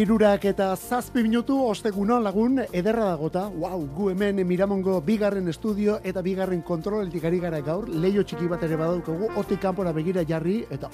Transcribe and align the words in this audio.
Irurak 0.00 0.46
eta 0.48 0.66
zazpi 0.76 1.20
minutu 1.20 1.58
osteguna 1.68 2.16
lagun 2.24 2.62
ederra 2.62 3.10
dagota. 3.10 3.42
Wow, 3.52 3.82
gu 3.96 4.06
hemen 4.14 4.40
Miramongo 4.48 4.94
bigarren 5.04 5.52
estudio 5.52 5.98
eta 6.10 6.22
bigarren 6.24 6.62
kontroletik 6.64 7.26
ari 7.28 7.40
gara 7.42 7.60
gaur. 7.66 7.84
Leio 8.04 8.24
txiki 8.24 8.48
bat 8.48 8.64
ere 8.64 8.78
badaukagu, 8.80 9.28
otik 9.36 9.60
kanpora 9.60 9.92
begira 9.92 10.24
jarri 10.24 10.62
eta 10.72 10.88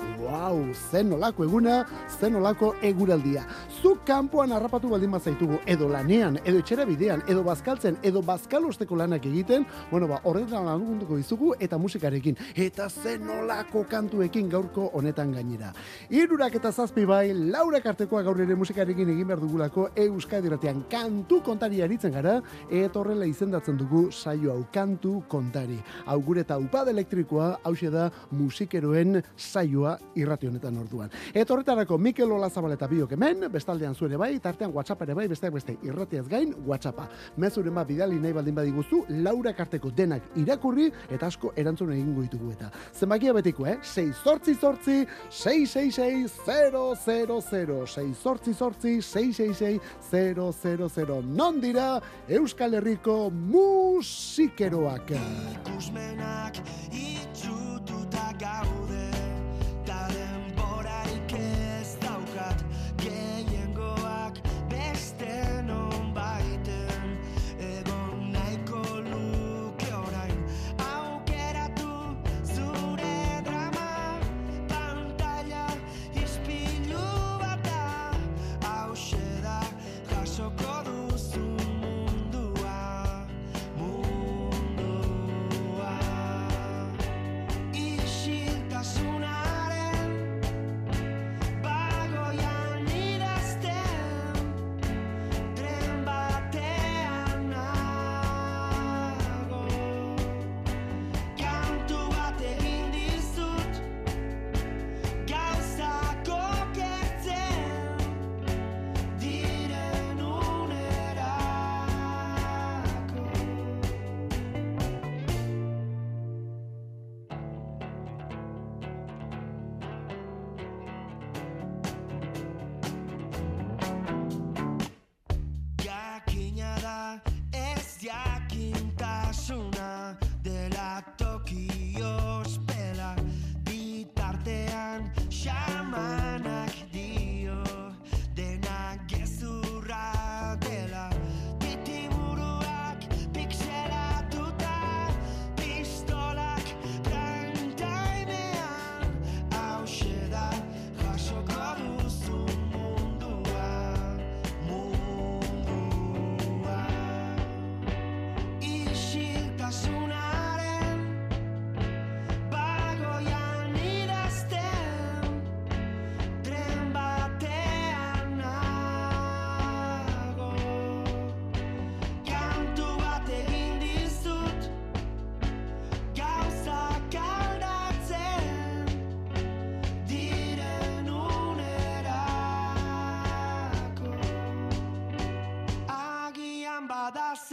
wow, 0.57 0.73
zen 0.91 1.12
olako 1.12 1.45
eguna, 1.45 1.85
zen 2.21 2.37
olako 2.37 2.75
eguraldia. 2.83 3.45
Zu 3.83 3.97
kanpoan 4.07 4.53
harrapatu 4.53 4.91
baldin 4.93 5.11
bazaitugu, 5.11 5.61
edo 5.67 5.89
lanean, 5.89 6.39
edo 6.45 6.61
etxera 6.62 6.87
bidean, 6.89 7.23
edo 7.29 7.43
bazkaltzen, 7.47 7.99
edo 8.03 8.23
bazkalosteko 8.23 8.97
lanak 8.97 9.27
egiten, 9.27 9.67
bueno, 9.91 10.09
ba, 10.09 10.21
horretan 10.25 10.67
lagunduko 10.67 11.19
izugu 11.19 11.55
eta 11.61 11.79
musikarekin. 11.79 12.39
Eta 12.55 12.89
zen 12.89 13.29
olako 13.31 13.84
kantuekin 13.91 14.49
gaurko 14.51 14.91
honetan 14.95 15.33
gainera. 15.34 15.73
Irurak 16.11 16.57
eta 16.61 16.73
zazpi 16.73 17.05
bai, 17.05 17.33
laura 17.34 17.81
kartekoa 17.84 18.23
gaur 18.23 18.41
ere 18.41 18.55
musika 18.55 18.77
musikarekin 18.77 19.11
egin 19.11 19.27
behar 19.27 19.41
dugulako 19.41 19.89
Euskadi 19.97 20.51
Ratean 20.53 20.83
kantu 20.91 21.41
kontari 21.43 21.81
aritzen 21.83 22.12
gara 22.12 22.43
eta 22.71 23.01
horrela 23.01 23.27
izendatzen 23.27 23.77
dugu 23.79 24.11
saio 24.12 24.53
hau 24.53 24.65
kantu 24.73 25.23
kontari. 25.29 25.79
Hau 26.07 26.21
gure 26.21 26.45
taupad 26.45 26.89
elektrikoa 26.89 27.59
hau 27.65 27.75
da 27.91 28.11
musikeroen 28.31 29.23
saioa 29.37 29.99
irrati 30.15 30.46
honetan 30.49 30.77
orduan. 30.79 31.11
Eta 31.34 31.55
horretarako 31.55 31.99
Mikel 31.99 32.33
Olazabal 32.33 32.77
eta 32.77 32.89
biok 32.91 33.17
hemen, 33.17 33.47
bestaldean 33.53 33.95
zuere 33.95 34.19
bai, 34.21 34.39
tartean 34.41 34.73
WhatsApp 34.75 35.03
ere 35.07 35.15
bai, 35.15 35.27
besteak 35.29 35.55
beste 35.55 35.77
irratiaz 35.83 36.27
gain 36.29 36.55
WhatsAppa. 36.67 37.09
Mezuren 37.37 37.75
bat 37.75 37.89
bidali 37.89 38.21
nahi 38.21 38.33
baldin 38.37 38.55
badiguzu, 38.55 39.05
Laura 39.23 39.53
Karteko 39.56 39.91
denak 39.91 40.23
irakurri 40.37 40.91
eta 41.11 41.27
asko 41.27 41.53
erantzun 41.56 41.93
egingo 41.93 42.23
ditugu 42.23 42.53
eta. 42.53 42.71
Zenbakia 42.95 43.35
betiko, 43.37 43.67
eh? 43.67 43.79
6 43.83 44.23
sortzi 44.25 44.55
sortzi, 44.55 45.06
666 45.31 46.39
000, 46.47 47.87
6 47.87 48.23
sortzi 48.23 48.55
sortzi, 48.55 48.55
sortzi, 48.55 49.03
666 49.03 51.23
Non 51.27 51.61
dira 51.61 52.01
Euskal 52.29 52.75
Herriko 52.75 53.31
musikeroak. 53.31 55.11
Ikusmenak 55.11 56.56
itxututa 56.93 58.33
gaude. 58.41 59.06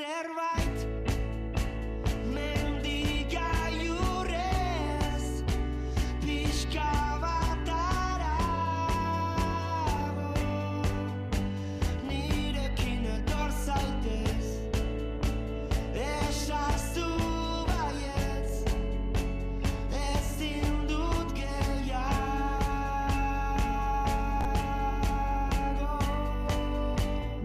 serva 0.04 0.43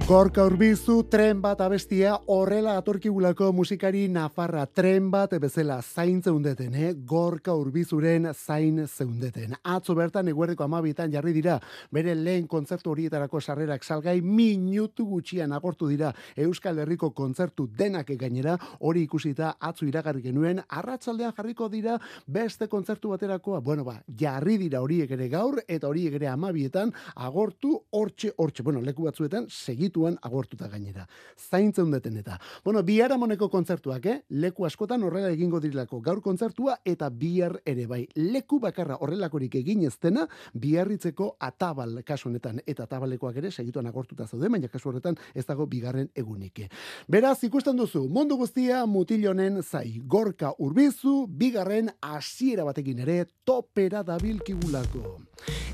Gorka 0.08 0.40
urbizu, 0.48 1.02
tren 1.12 1.42
bat 1.44 1.60
abestia, 1.60 2.14
horrela 2.32 2.78
atorkigulako 2.80 3.50
musikari 3.52 4.06
nafarra, 4.08 4.62
tren 4.64 5.10
bat 5.12 5.34
bezala 5.36 5.82
zain 5.82 6.22
zeundeten, 6.22 6.72
eh? 6.72 6.94
Gorka 7.10 7.52
urbizuren 7.52 8.30
zain 8.32 8.86
zeundeten. 8.86 9.52
Atzo 9.68 9.92
bertan 9.98 10.30
eguerdeko 10.32 10.64
amabitan 10.64 11.12
jarri 11.12 11.34
dira, 11.36 11.58
bere 11.92 12.14
lehen 12.16 12.46
kontzertu 12.48 12.94
horietarako 12.94 13.42
sarrerak. 13.42 13.84
Salgai, 13.84 14.22
minutu 14.22 15.04
gutxian 15.10 15.52
agortu 15.52 15.90
dira 15.92 16.14
Euskal 16.40 16.80
Herriko 16.80 17.10
kontzertu 17.12 17.68
denak 17.68 18.14
gainera, 18.16 18.56
hori 18.80 19.04
ikusita 19.04 19.58
atzo 19.60 19.84
iragarri 19.84 20.24
genuen, 20.24 20.64
arratsaldean 20.70 21.36
jarriko 21.36 21.68
dira 21.68 21.98
beste 22.24 22.64
kontzertu 22.66 23.12
baterakoa, 23.12 23.60
bueno 23.60 23.84
ba, 23.84 23.98
jarri 24.08 24.56
dira 24.56 24.80
horiek 24.80 25.12
ere 25.20 25.28
gaur, 25.28 25.60
eta 25.68 25.92
horiek 25.92 26.16
ere 26.16 26.32
amabietan 26.32 26.96
agortu 27.14 27.76
hortxe, 27.90 28.32
hortxe, 28.38 28.64
bueno, 28.64 28.80
leku 28.80 29.04
batzuetan, 29.04 29.52
segitu 29.52 29.97
kontzertuan 29.98 30.18
agortuta 30.22 30.68
gainera. 30.68 31.06
Zaintzen 31.36 31.90
deten 31.90 32.16
eta. 32.16 32.38
Bueno, 32.64 32.82
bihar 32.82 33.12
amoneko 33.12 33.48
kontzertuak, 33.48 34.06
eh? 34.06 34.22
Leku 34.30 34.66
askotan 34.66 35.02
horrela 35.02 35.30
egingo 35.30 35.60
dirilako 35.60 36.00
gaur 36.00 36.20
kontzertua 36.22 36.78
eta 36.84 37.08
bihar 37.10 37.60
ere 37.66 37.86
bai. 37.86 38.06
Leku 38.16 38.58
bakarra 38.60 38.98
horrelakorik 39.00 39.54
egin 39.54 39.84
ez 39.84 39.96
dena, 40.00 40.26
biharritzeko 40.54 41.36
atabal 41.40 42.02
kasu 42.04 42.28
honetan 42.28 42.60
eta 42.66 42.84
atabalekoak 42.84 43.36
ere 43.36 43.50
segituan 43.50 43.86
agortuta 43.86 44.26
zaude, 44.26 44.48
baina 44.48 44.68
kasu 44.68 44.88
horretan 44.90 45.16
ez 45.34 45.46
dago 45.46 45.66
bigarren 45.66 46.10
egunik. 46.14 46.66
Beraz, 47.08 47.42
ikusten 47.44 47.76
duzu, 47.76 48.08
mundu 48.08 48.36
guztia 48.36 48.84
mutilonen 48.86 49.62
zai. 49.62 50.00
Gorka 50.06 50.54
urbizu, 50.58 51.26
bigarren 51.28 51.90
hasiera 52.00 52.64
batekin 52.64 52.98
ere 53.06 53.24
topera 53.44 54.02
dabilkigulako. 54.02 55.18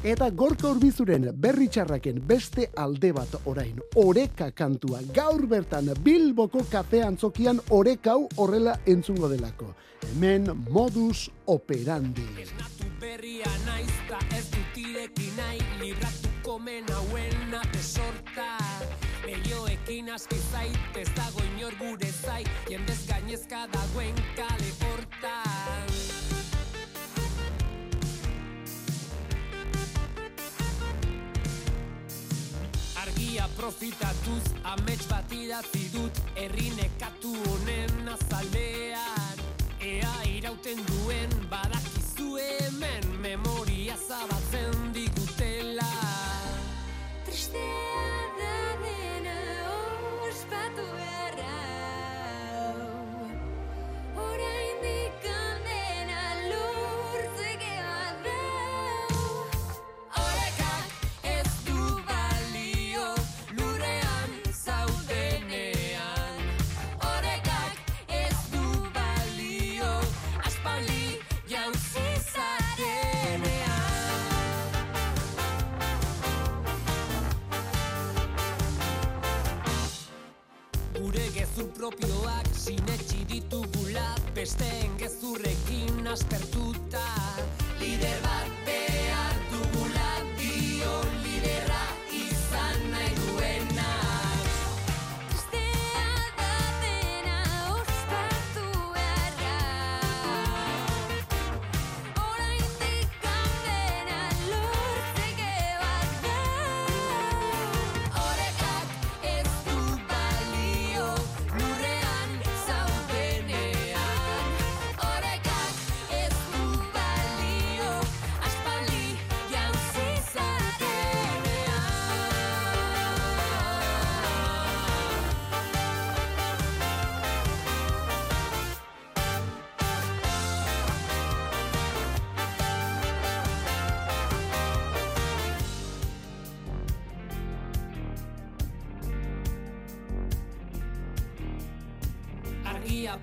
Eta 0.05 0.29
gorka 0.31 0.69
urbizuren 0.69 1.31
berri 1.41 1.71
txarraken 1.73 2.21
beste 2.29 2.69
alde 2.77 3.13
bat 3.17 3.39
orain 3.49 3.79
oreka 4.15 4.51
kantua. 4.51 5.01
Gaur 5.13 5.47
bertan 5.47 5.91
Bilboko 6.05 6.63
kafe 6.71 7.03
antzokian 7.03 7.59
orekau 7.71 8.29
horrela 8.37 8.77
entzungo 8.87 9.29
delako. 9.29 9.75
Hemen 10.07 10.47
modus 10.71 11.31
operandi. 11.47 12.23
Esnatu 12.39 12.87
berria 13.01 13.51
naizta 13.67 14.21
ez 14.37 14.47
dutirekin 14.55 15.35
nahi 15.37 15.59
libratu 15.81 16.31
komen 16.47 16.87
hauen 16.95 17.59
atesorta. 17.59 18.47
Leioekin 19.27 20.13
aski 20.15 20.39
zait 20.53 20.99
ez 21.01 21.09
dago 21.17 21.43
inor 21.51 21.75
gure 21.81 22.13
zait 22.13 22.71
jendez 22.71 23.01
gainezka 23.09 23.67
dagoen 23.73 24.15
amets 34.75 35.07
bat 35.07 35.33
idatzi 35.35 35.89
dut 35.93 36.19
errinekatu 36.45 37.35
honen 37.47 38.11
azalean. 38.15 39.43
Ea 39.85 40.15
irauten 40.35 40.83
duen 40.89 41.35
badakizu 41.51 41.74
sinetxi 82.65 83.27
ditugula 83.29 84.07
besteen 84.37 84.97
gezurrekin 85.03 86.07
aspertuta 86.15 87.05
lider 87.81 88.24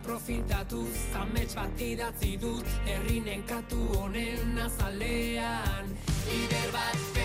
profitatu 0.04 0.86
Zamets 1.14 1.56
bat 1.56 1.82
idatzi 1.82 2.38
dut 2.42 2.66
Herrinen 2.86 3.44
katu 3.48 3.80
honen 3.98 4.58
azalean. 4.58 5.86
Lider 6.28 6.72
bat 6.72 7.21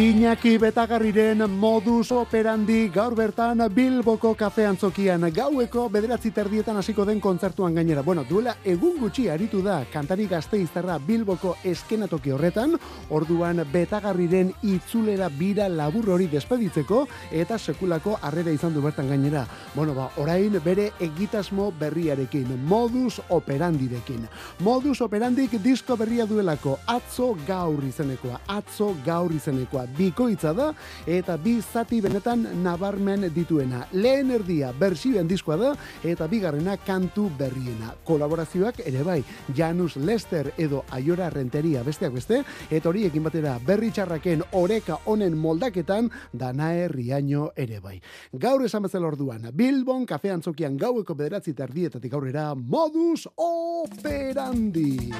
Iñaki 0.00 0.56
Betagarriren 0.56 1.42
modus 1.60 2.08
operandi 2.16 2.88
gaur 2.88 3.12
bertan 3.12 3.60
Bilboko 3.74 4.30
kafe 4.34 4.64
antzokian 4.64 5.26
gaueko 5.28 5.90
bederatzi 5.92 6.30
terdietan 6.32 6.78
hasiko 6.80 7.04
den 7.04 7.20
kontzertuan 7.20 7.74
gainera. 7.74 8.00
Bueno, 8.00 8.24
duela 8.24 8.54
egun 8.64 8.96
gutxi 8.96 9.26
aritu 9.28 9.60
da 9.60 9.82
kantari 9.92 10.24
gazte 10.26 10.56
izterra 10.56 10.96
Bilboko 10.96 11.58
eskenatoki 11.68 12.32
horretan, 12.32 12.78
orduan 13.10 13.60
Betagarriren 13.70 14.54
itzulera 14.62 15.28
bira 15.28 15.68
labur 15.68 16.08
hori 16.16 16.30
despeditzeko 16.32 17.02
eta 17.30 17.58
sekulako 17.58 18.16
harrera 18.22 18.56
izan 18.56 18.72
du 18.72 18.80
bertan 18.80 19.12
gainera. 19.12 19.44
Bueno, 19.74 19.92
ba, 19.92 20.08
orain 20.16 20.56
bere 20.64 20.92
egitasmo 20.98 21.74
berriarekin, 21.78 22.56
modus 22.64 23.20
operandirekin. 23.28 24.24
Modus 24.64 25.02
operandik 25.02 25.60
disko 25.60 26.00
berria 26.00 26.24
duelako, 26.24 26.78
atzo 26.86 27.34
gaur 27.46 27.84
izenekoa, 27.84 28.40
atzo 28.48 28.94
gaur 29.04 29.36
izenekoa 29.36 29.89
bikoitza 29.96 30.52
da 30.56 30.70
eta 31.06 31.36
bi 31.36 31.60
zati 31.60 32.00
benetan 32.00 32.46
nabarmen 32.62 33.28
dituena. 33.34 33.86
Lehen 33.92 34.30
erdia 34.30 34.72
bersioen 34.72 35.28
diskoa 35.28 35.56
da 35.56 35.72
eta 36.04 36.26
bigarrena 36.30 36.76
kantu 36.76 37.28
berriena. 37.38 37.94
Kolaborazioak 38.04 38.82
ere 38.86 39.02
bai, 39.06 39.20
Janus 39.56 39.96
Lester 39.96 40.52
edo 40.58 40.84
Aiora 40.90 41.30
Renteria 41.30 41.82
besteak 41.86 42.14
beste, 42.14 42.42
eta 42.70 42.88
horiekin 42.88 43.24
batera 43.24 43.58
berri 43.66 43.90
txarraken 43.94 44.44
oreka 44.58 45.00
honen 45.06 45.36
moldaketan 45.38 46.10
danae 46.32 46.88
riaino 46.88 47.50
ere 47.56 47.80
bai. 47.80 47.98
Gaur 48.32 48.64
esan 48.66 48.86
bezala 48.86 49.10
orduan, 49.10 49.50
Bilbon 49.54 50.06
kafean 50.06 50.42
zokian 50.42 50.76
gaueko 50.80 51.14
bederatzi 51.14 51.54
tardietatik 51.54 52.14
aurrera 52.14 52.54
modus 52.54 53.26
operandi. 53.36 55.10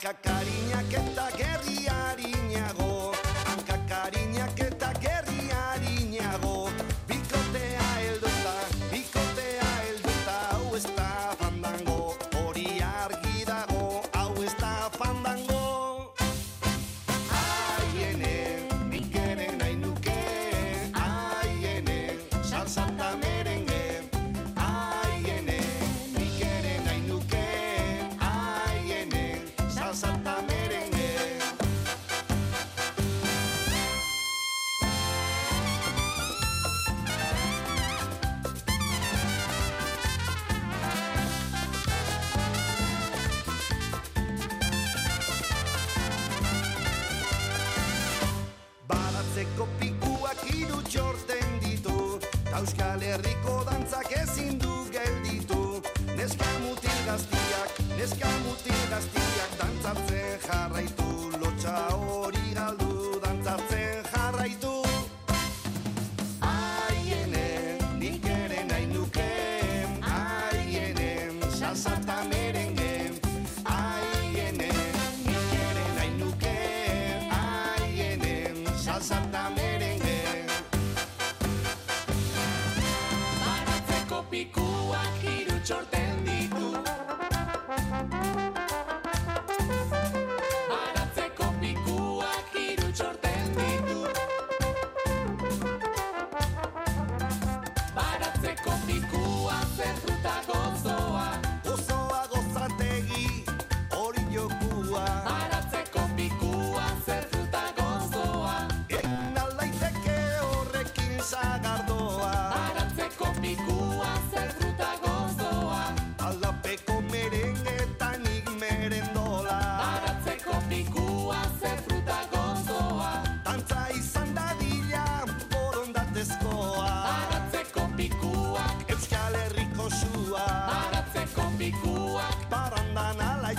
Coca-Cola. 0.00 0.29
Dantzatzen 59.60 60.38
jarraitu, 60.46 60.99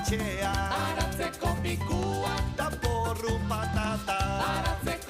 Alaitxea 0.02 0.52
baratzeko 0.74 1.50
pikuak, 1.62 2.46
Da 2.58 2.68
porru 2.82 3.38
patata. 3.50 4.18
Baratzeko 4.42 5.01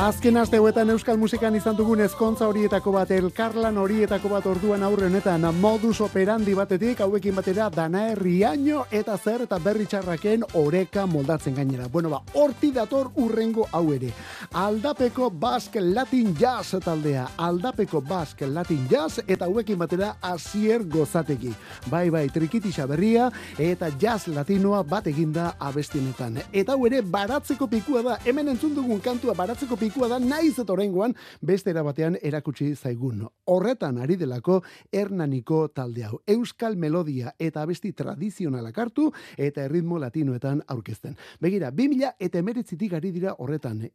Azken 0.00 0.38
aste 0.40 0.56
hauetan 0.56 0.88
euskal 0.94 1.18
musikan 1.20 1.52
izan 1.58 1.76
dugun 1.76 2.00
ezkontza 2.00 2.46
horietako 2.48 2.94
bat, 2.94 3.10
elkarlan 3.12 3.76
horietako 3.76 4.30
bat 4.32 4.46
orduan 4.48 4.80
aurre 4.86 5.10
honetan, 5.10 5.42
modus 5.60 5.98
operandi 6.00 6.54
batetik, 6.56 7.02
hauekin 7.04 7.36
batera, 7.36 7.66
dana 7.74 8.06
herriaino 8.14 8.86
eta 8.96 9.18
zer 9.18 9.44
eta 9.44 9.58
berri 9.60 9.84
txarraken 9.84 10.46
oreka 10.56 11.04
moldatzen 11.04 11.58
gainera. 11.58 11.90
Bueno, 11.92 12.08
ba, 12.14 12.22
horti 12.32 12.70
dator 12.72 13.10
urrengo 13.20 13.66
hau 13.76 13.82
ere. 13.92 14.14
Aldapeko 14.52 15.30
Basque 15.30 15.80
Latin 15.80 16.34
Jazz 16.34 16.74
taldea, 16.82 17.28
aldapeko 17.38 18.00
Basque 18.00 18.48
Latin 18.48 18.88
Jazz 18.90 19.20
eta 19.28 19.44
hauekin 19.46 19.78
batera 19.78 20.16
asier 20.20 20.82
gozateki. 20.90 21.52
Bai, 21.86 22.10
bai, 22.10 22.24
trikitisa 22.34 22.82
berria 22.90 23.28
eta 23.62 23.92
jazz 23.94 24.26
latinoa 24.26 24.82
bat 24.82 25.06
eginda 25.06 25.52
abestienetan. 25.60 26.40
Eta 26.52 26.74
hau 26.74 26.86
ere 26.88 26.98
baratzeko 27.00 27.68
pikua 27.70 28.02
da, 28.02 28.16
hemen 28.26 28.50
entzun 28.50 28.74
dugun 28.74 28.98
kantua 28.98 29.36
baratzeko 29.38 29.78
pikua 29.78 30.08
da, 30.10 30.18
naiz 30.18 30.58
eta 30.58 30.74
oraingoan 30.74 31.14
beste 31.40 31.70
batean 31.72 32.18
erakutsi 32.20 32.74
zaigun. 32.74 33.28
Horretan 33.46 33.98
ari 33.98 34.16
delako 34.16 34.64
Hernaniko 34.90 35.68
talde 35.68 36.08
hau. 36.08 36.20
Euskal 36.26 36.74
melodia 36.74 37.36
eta 37.38 37.62
abesti 37.62 37.92
tradizionalak 37.92 38.76
hartu 38.78 39.12
eta 39.36 39.62
erritmo 39.62 40.00
latinoetan 40.00 40.64
aurkezten. 40.66 41.16
Begira, 41.38 41.70
2000 41.70 42.16
eta 42.18 42.38
emeritzitik 42.42 42.98
ari 42.98 43.12
dira 43.12 43.36
horretan. 43.38 43.86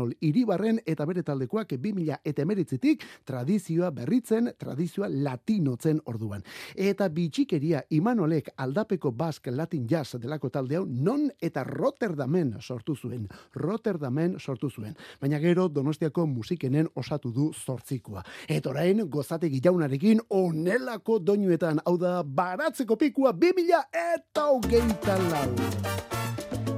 Imanol 0.00 0.14
Iribarren 0.20 0.80
eta 0.86 1.04
bere 1.06 1.22
taldekoak 1.22 1.74
2000 1.76 2.20
eta 2.24 2.42
emeritzitik 2.42 3.02
tradizioa 3.26 3.90
berritzen, 3.90 4.50
tradizioa 4.58 5.08
latinotzen 5.10 6.00
orduan. 6.06 6.42
Eta 6.74 7.08
bitxikeria 7.08 7.82
Imanolek 7.90 8.50
aldapeko 8.56 9.12
Basque 9.12 9.50
Latin 9.50 9.86
Jazz 9.88 10.16
delako 10.20 10.50
talde 10.50 10.76
hau 10.76 10.86
non 10.86 11.28
eta 11.40 11.64
Rotterdamen 11.64 12.56
sortu 12.60 12.96
zuen. 12.96 13.28
Rotterdamen 13.54 14.38
sortu 14.38 14.70
zuen. 14.70 14.96
Baina 15.20 15.38
gero 15.38 15.68
Donostiako 15.68 16.26
musikenen 16.26 16.88
osatu 16.94 17.32
du 17.32 17.50
zortzikoa. 17.52 18.24
Eta 18.48 18.70
orain 18.70 19.04
gozategi 19.10 19.60
jaunarekin 19.60 20.20
onelako 20.30 21.18
doinuetan, 21.18 21.80
hau 21.84 21.96
da 21.98 22.22
baratzeko 22.22 22.96
pikua 22.96 23.32
2000 23.32 23.84
eta 23.92 24.48
hogeita 24.48 25.18
lau. 25.30 26.19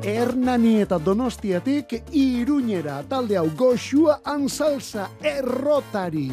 Hernani 0.03 0.81
eta 0.83 0.99
Donostiatik 0.99 1.93
iruñera 2.19 2.97
talde 3.09 3.37
hau 3.39 3.47
goxua 3.57 4.19
ansalsa 4.27 5.09
errotari. 5.23 6.27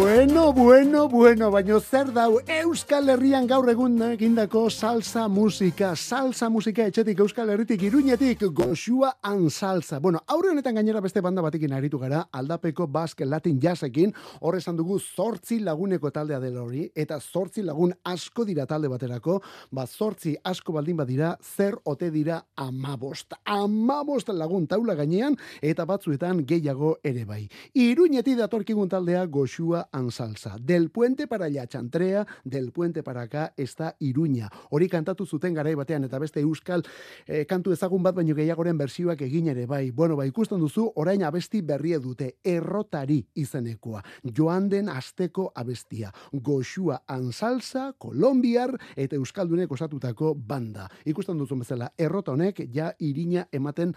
Bueno, 0.00 0.54
bueno, 0.54 1.06
bueno, 1.06 1.50
baino 1.50 1.78
zer 1.78 2.14
dau 2.14 2.38
Euskal 2.46 3.10
Herrian 3.12 3.44
gaur 3.46 3.68
egun 3.68 3.98
egindako 4.06 4.70
salsa 4.70 5.26
musika, 5.28 5.90
salsa 5.96 6.48
musika 6.48 6.86
etxetik 6.88 7.18
Euskal 7.20 7.50
Herritik 7.52 7.82
iruñetik 7.84 8.46
goxua 8.56 9.10
an 9.20 9.50
salsa. 9.50 9.98
Bueno, 10.00 10.22
aurre 10.26 10.48
honetan 10.54 10.78
gainera 10.78 11.02
beste 11.04 11.20
banda 11.20 11.42
batekin 11.44 11.74
aritu 11.76 11.98
gara, 12.00 12.22
aldapeko 12.32 12.86
basque 12.86 13.26
latin 13.26 13.58
jazzekin, 13.60 14.14
hor 14.40 14.56
esan 14.56 14.78
dugu 14.80 14.96
zortzi 14.98 15.58
laguneko 15.60 16.10
taldea 16.10 16.40
dela 16.40 16.62
hori, 16.62 16.86
eta 16.96 17.20
zortzi 17.20 17.60
lagun 17.60 17.92
asko 18.02 18.46
dira 18.48 18.64
talde 18.66 18.88
baterako, 18.88 19.42
ba 19.70 19.86
zortzi 19.86 20.34
asko 20.42 20.72
baldin 20.72 20.96
badira, 20.96 21.36
zer 21.42 21.76
ote 21.84 22.10
dira 22.10 22.40
amabost. 22.56 23.36
Amabost 23.44 24.32
lagun 24.32 24.66
taula 24.66 24.96
gainean, 24.96 25.36
eta 25.60 25.84
batzuetan 25.84 26.46
gehiago 26.46 26.96
ere 27.04 27.26
bai. 27.28 27.44
Iruñetik 27.74 28.40
datorkigun 28.40 28.88
taldea 28.88 29.26
goxua 29.26 29.81
an 29.92 30.10
salsa. 30.10 30.56
Del 30.60 30.90
puente 30.90 31.26
para 31.26 31.46
allá 31.46 31.66
chantrea, 31.66 32.26
del 32.44 32.72
puente 32.72 33.02
para 33.02 33.22
acá 33.22 33.54
está 33.56 33.96
Iruña. 33.98 34.48
Hori 34.70 34.88
kantatu 34.88 35.26
zuten 35.26 35.54
garai 35.54 35.74
batean 35.74 36.04
eta 36.04 36.18
beste 36.18 36.40
euskal 36.40 36.84
eh, 37.26 37.46
kantu 37.46 37.72
ezagun 37.72 38.02
bat 38.02 38.14
baino 38.14 38.34
gehiagoren 38.34 38.78
bersioak 38.78 39.22
egin 39.22 39.48
ere 39.48 39.66
bai. 39.66 39.90
Bueno, 39.90 40.16
bai 40.16 40.28
ikusten 40.28 40.60
duzu 40.60 40.90
orain 40.96 41.24
abesti 41.24 41.62
berrie 41.62 41.98
dute 41.98 42.36
errotari 42.44 43.22
izenekoa. 43.34 44.02
Joan 44.22 44.68
den 44.68 44.88
asteko 44.88 45.50
abestia. 45.54 46.12
Goxua 46.32 47.02
an 47.08 47.32
salsa, 47.32 47.92
kolombiar 47.98 48.76
eta 48.96 49.16
euskaldunek 49.16 49.72
osatutako 49.72 50.34
banda. 50.34 50.88
Ikusten 51.04 51.38
duzu 51.38 51.56
bezala 51.62 51.90
errota 51.98 52.32
honek 52.32 52.66
ja 52.72 52.92
irina 53.00 53.46
ematen 53.52 53.94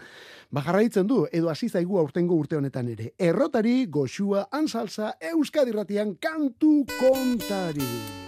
bajarraitzen 0.50 1.06
du 1.06 1.26
edo 1.32 1.50
hasi 1.50 1.68
zaigu 1.68 1.98
aurtengo 1.98 2.34
urte 2.34 2.56
honetan 2.56 2.88
ere. 2.88 3.12
Errotari 3.18 3.86
goxua 3.86 4.48
an 4.52 4.68
salsa 4.68 5.14
Euskadi 5.32 5.72
irratian 5.76 6.16
kantu 6.16 6.88
kontari. 6.96 8.25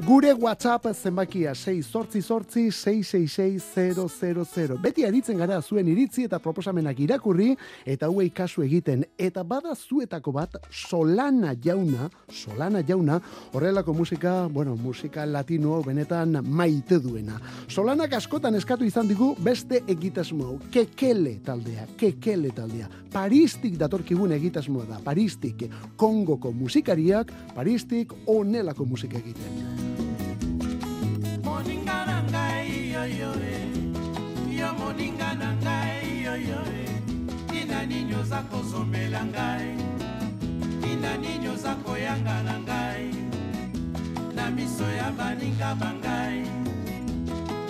Gure 0.00 0.32
WhatsApp 0.32 0.86
zenbakia 0.94 1.54
6 1.54 1.82
sortzi 1.82 2.22
sortzi 2.22 2.70
666 2.72 4.78
Beti 4.80 5.04
aritzen 5.04 5.36
gara 5.36 5.60
zuen 5.60 5.88
iritzi 5.88 6.24
eta 6.24 6.38
proposamenak 6.40 7.00
irakurri 7.04 7.50
eta 7.84 8.08
hauei 8.08 8.30
kasu 8.32 8.62
egiten. 8.64 9.04
Eta 9.18 9.44
bada 9.44 9.74
zuetako 9.76 10.32
bat 10.32 10.56
Solana 10.70 11.52
jauna, 11.60 12.08
Solana 12.32 12.80
jauna, 12.88 13.20
horrelako 13.52 13.92
musika, 13.92 14.48
bueno, 14.48 14.76
musika 14.76 15.26
latino 15.26 15.82
benetan 15.82 16.40
maite 16.40 16.98
duena. 16.98 17.38
Solanak 17.68 18.16
askotan 18.16 18.56
eskatu 18.56 18.88
izan 18.88 19.08
digu 19.08 19.34
beste 19.38 19.82
egitasmo 19.86 20.44
hau. 20.44 20.58
Kekele 20.72 21.36
taldea, 21.44 21.86
kekele 22.00 22.48
taldea. 22.56 22.88
Paristik 23.12 23.76
datorkigun 23.76 24.32
egitasmoa 24.32 24.88
da, 24.88 25.04
Paristik. 25.04 25.68
Kongoko 25.96 26.52
musikariak, 26.52 27.32
Paristik 27.54 28.12
onelako 28.26 28.88
musika 28.88 29.20
egiten. 29.20 29.91
Moninga 31.52 31.98
na 32.08 32.18
ngai 32.32 32.92
yoyo 32.94 33.32
e 33.56 33.60
yo 34.58 34.68
moninga 34.78 35.30
na 35.40 35.50
ngai 35.62 36.24
yoyo 36.24 36.60
tina 37.48 37.78
nini 37.86 38.14
oza 38.20 38.40
kozomela 38.50 39.22
ngai? 39.32 39.68
Tina 40.80 41.12
nini 41.22 41.48
oza 41.48 41.72
koyanga 41.84 42.36
na 42.48 42.56
ngai? 42.66 43.04
Na 44.36 44.44
miso 44.56 44.88
ya 45.00 45.08
baninga 45.18 45.70
bangai 45.80 46.40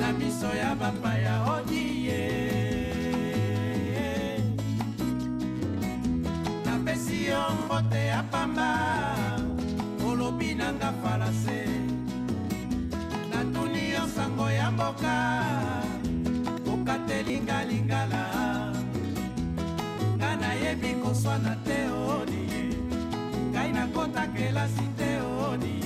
na 0.01 0.13
miso 0.19 0.51
ya 0.55 0.75
bapaya 0.75 1.35
odiye 1.55 2.23
napesi 6.65 7.27
yo 7.27 7.43
mbote 7.65 8.07
ya 8.07 8.23
pamba 8.23 8.71
olobi 10.07 10.55
nanga 10.55 10.93
falase 11.03 11.82
masango 14.13 14.51
ya 14.51 14.71
mboka 14.71 15.15
okateli 16.73 17.41
nga 17.41 17.65
lingala 17.65 18.25
nga 20.17 20.31
nayebi 20.37 21.01
koswana 21.01 21.57
te 21.65 21.89
oh 21.89 22.21
onie 22.21 22.77
ngai 23.51 23.73
nakota 23.73 24.27
kelasi 24.37 24.87
te 24.99 25.11
oh 25.25 25.53
onie 25.53 25.82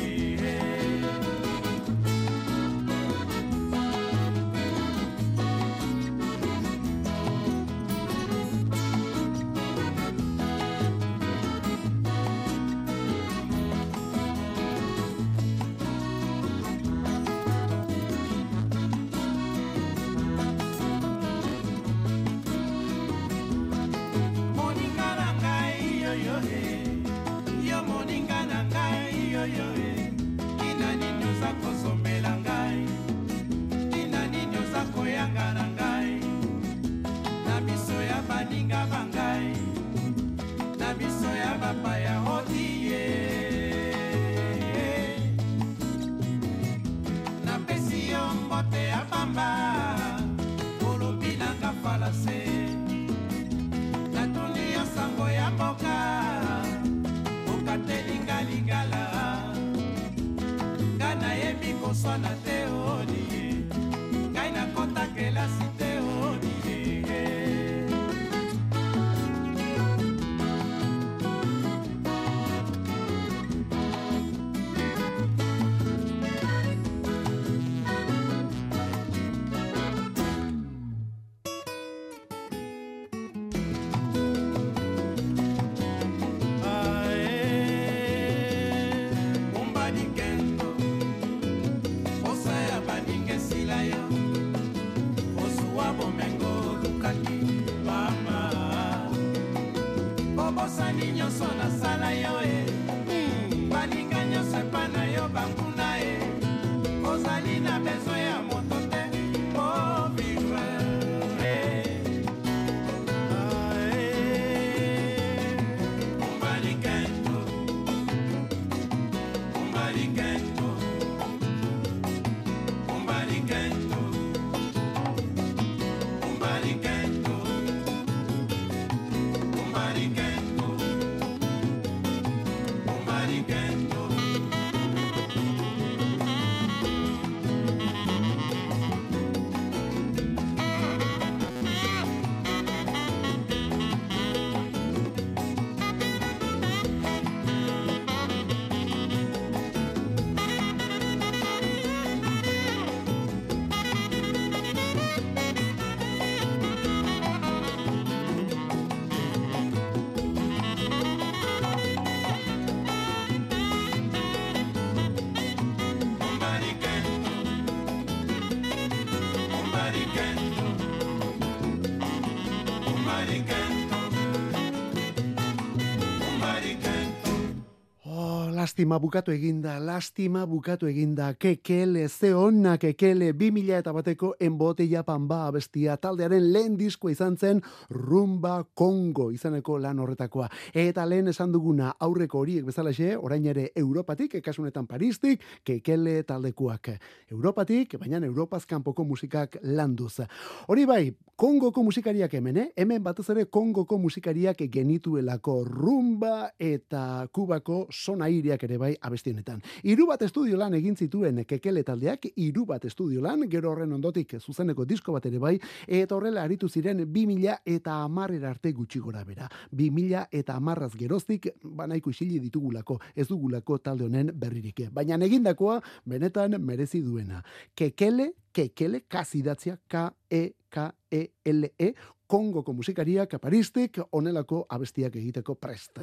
lastima 178.77 178.99
bukatu 178.99 179.33
eginda, 179.33 179.79
lastima 179.79 180.45
bukatu 180.47 180.87
eginda, 180.87 181.33
kekele, 181.35 182.09
ze 182.09 182.35
onna 182.35 182.77
kekele, 182.77 183.33
2000 183.33 183.79
eta 183.79 183.93
bateko 183.93 184.35
enbote 184.39 184.85
japan 184.87 185.27
ba 185.27 185.47
abestia, 185.47 185.97
taldearen 185.97 186.53
lehen 186.53 186.77
diskoa 186.77 187.11
izan 187.11 187.39
zen 187.39 187.63
rumba 187.89 188.67
kongo 188.75 189.31
izaneko 189.33 189.79
lan 189.79 189.99
horretakoa. 189.99 190.51
Eta 190.75 191.07
lehen 191.09 191.29
esan 191.29 191.53
duguna 191.53 191.95
aurreko 191.99 192.43
horiek 192.43 192.67
bezalaxe, 192.67 193.17
orain 193.17 193.47
ere 193.47 193.71
Europatik, 193.75 194.37
kasunetan 194.45 194.87
Paristik, 194.87 195.41
kekele 195.65 196.23
taldekuak. 196.23 196.91
Europatik, 197.31 197.97
baina 197.99 198.21
Europaz 198.27 198.67
kanpoko 198.67 199.05
musikak 199.05 199.57
landuz. 199.63 200.21
Hori 200.69 200.85
bai, 200.85 201.15
Kongoko 201.37 201.83
musikariak 201.85 202.33
hemen, 202.33 202.57
eh? 202.57 202.71
hemen 202.81 203.03
batez 203.05 203.27
ere 203.29 203.43
Kongoko 203.53 203.99
musikariak 204.01 204.63
genituelako 204.73 205.59
rumba 205.65 206.51
eta 206.57 207.27
kubako 207.33 207.83
sonairiak 207.91 208.66
ere 208.67 208.79
bai 208.79 208.95
abesti 209.01 209.33
honetan. 209.33 209.63
Hiru 209.83 210.07
bat 210.11 210.23
estudio 210.27 210.59
lan 210.61 210.75
egin 210.79 210.97
zituen 210.97 211.43
kekele 211.49 211.83
taldeak, 211.87 212.29
hiru 212.37 212.67
bat 212.69 212.85
estudio 212.85 213.21
lan, 213.25 213.47
gero 213.51 213.71
horren 213.73 213.93
ondotik 213.97 214.37
zuzeneko 214.41 214.85
disko 214.85 215.13
bat 215.17 215.27
ere 215.31 215.39
bai, 215.43 215.55
eta 215.87 216.17
horrela 216.17 216.43
aritu 216.43 216.69
ziren 216.69 217.05
2000 217.07 217.57
eta 217.77 217.93
amarrera 218.05 218.51
arte 218.51 218.73
gutxi 218.77 219.01
gora 219.01 219.25
bera. 219.25 219.49
2000 219.73 220.27
eta 220.31 220.57
amarraz 220.57 220.93
geroztik, 220.99 221.49
banaiko 221.63 222.11
isili 222.11 222.41
ditugulako, 222.43 223.01
ez 223.15 223.29
dugulako 223.29 223.79
talde 223.79 224.05
honen 224.07 224.31
berririk. 224.35 224.91
Baina 224.93 225.17
egindakoa 225.25 225.81
benetan 226.05 226.63
merezi 226.63 227.03
duena. 227.03 227.43
Kekele, 227.75 228.33
kekele, 228.53 229.01
kazidatzia, 229.09 229.79
K-E-K-E-L-E, 229.89 231.95
Kongoko 232.27 232.73
musikariak 232.73 233.39
Paristik 233.41 233.99
onelako 234.13 234.65
abestiak 234.69 235.17
egiteko 235.17 235.55
prest. 235.55 236.01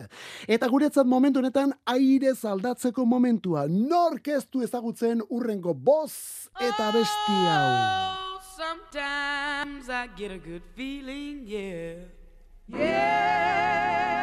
Eta 0.47 0.67
guretzat 0.71 1.07
momentu 1.07 1.39
honetan 1.39 1.73
aire 1.85 2.33
aldatzeko 2.43 3.05
momentua. 3.05 3.67
Nork 3.67 4.27
ez 4.27 4.45
du 4.51 4.63
ezagutzen 4.63 5.21
urrengo 5.29 5.73
boz 5.73 6.49
eta 6.59 6.89
abesti 6.89 7.37
hau. 7.47 7.69
Oh, 7.69 8.39
sometimes 8.55 9.89
I 9.89 10.07
get 10.17 10.31
a 10.31 10.37
good 10.37 10.63
feeling, 10.75 11.43
yeah. 11.45 12.05
Yeah. 12.67 14.22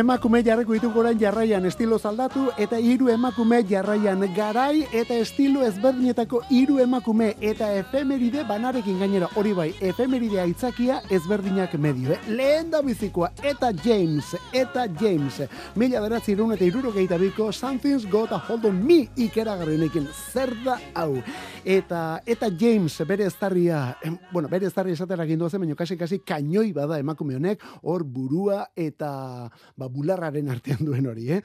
Emakume 0.00 0.40
jarriko 0.40 0.72
ditugu 0.72 1.00
orain 1.02 1.18
jarraian 1.20 1.66
estilo 1.68 1.98
zaldatu 1.98 2.46
eta 2.64 2.78
hiru 2.80 3.10
emakume 3.12 3.58
jarraian 3.68 4.22
garai 4.34 4.86
eta 4.96 5.18
estilo 5.20 5.60
ezberdinetako 5.66 6.40
hiru 6.48 6.78
emakume 6.80 7.34
eta 7.40 7.68
efemeride 7.76 8.44
banarekin 8.48 8.98
gainera. 8.98 9.28
Hori 9.36 9.52
bai 9.52 9.68
efemeride 9.80 10.40
aitzakia 10.40 11.02
ezberdinak 11.10 11.74
medio 11.74 12.14
eh? 12.14 12.18
lehen 12.28 12.70
da 12.70 12.80
bizikoa 12.82 13.28
eta 13.42 13.72
James 13.84 14.32
eta 14.56 14.86
James. 15.00 15.42
Mila 15.76 16.00
beratzi 16.00 16.32
irun 16.32 16.54
eta 16.56 16.64
irurogeita 16.64 17.18
biko 17.20 17.50
Something's 17.52 18.08
Got 18.08 18.32
a 18.32 18.40
Hold 18.48 18.70
on 18.70 18.80
Me 18.86 19.02
ikeragarrienekin. 19.16 20.08
Zer 20.32 20.54
da 20.64 20.78
hau? 20.94 21.20
Eta 21.64 22.22
eta 22.24 22.48
James 22.48 22.96
bere 23.06 23.28
estarria 23.28 23.98
em, 24.02 24.16
bueno 24.32 24.48
bere 24.48 24.66
estarria 24.66 24.96
esatera 24.96 25.28
gindu 25.28 25.50
zen 25.50 25.60
baina 25.60 25.76
kasi 25.76 25.98
kasi 25.98 26.22
kainoi 26.24 26.72
bada 26.72 26.98
emakume 26.98 27.36
honek 27.36 27.60
hor 27.82 28.04
burua 28.04 28.64
eta 28.76 29.50
ba, 29.76 29.89
bularraren 29.90 30.50
artean 30.52 30.84
duen 30.86 31.06
hori, 31.10 31.30
eh? 31.36 31.40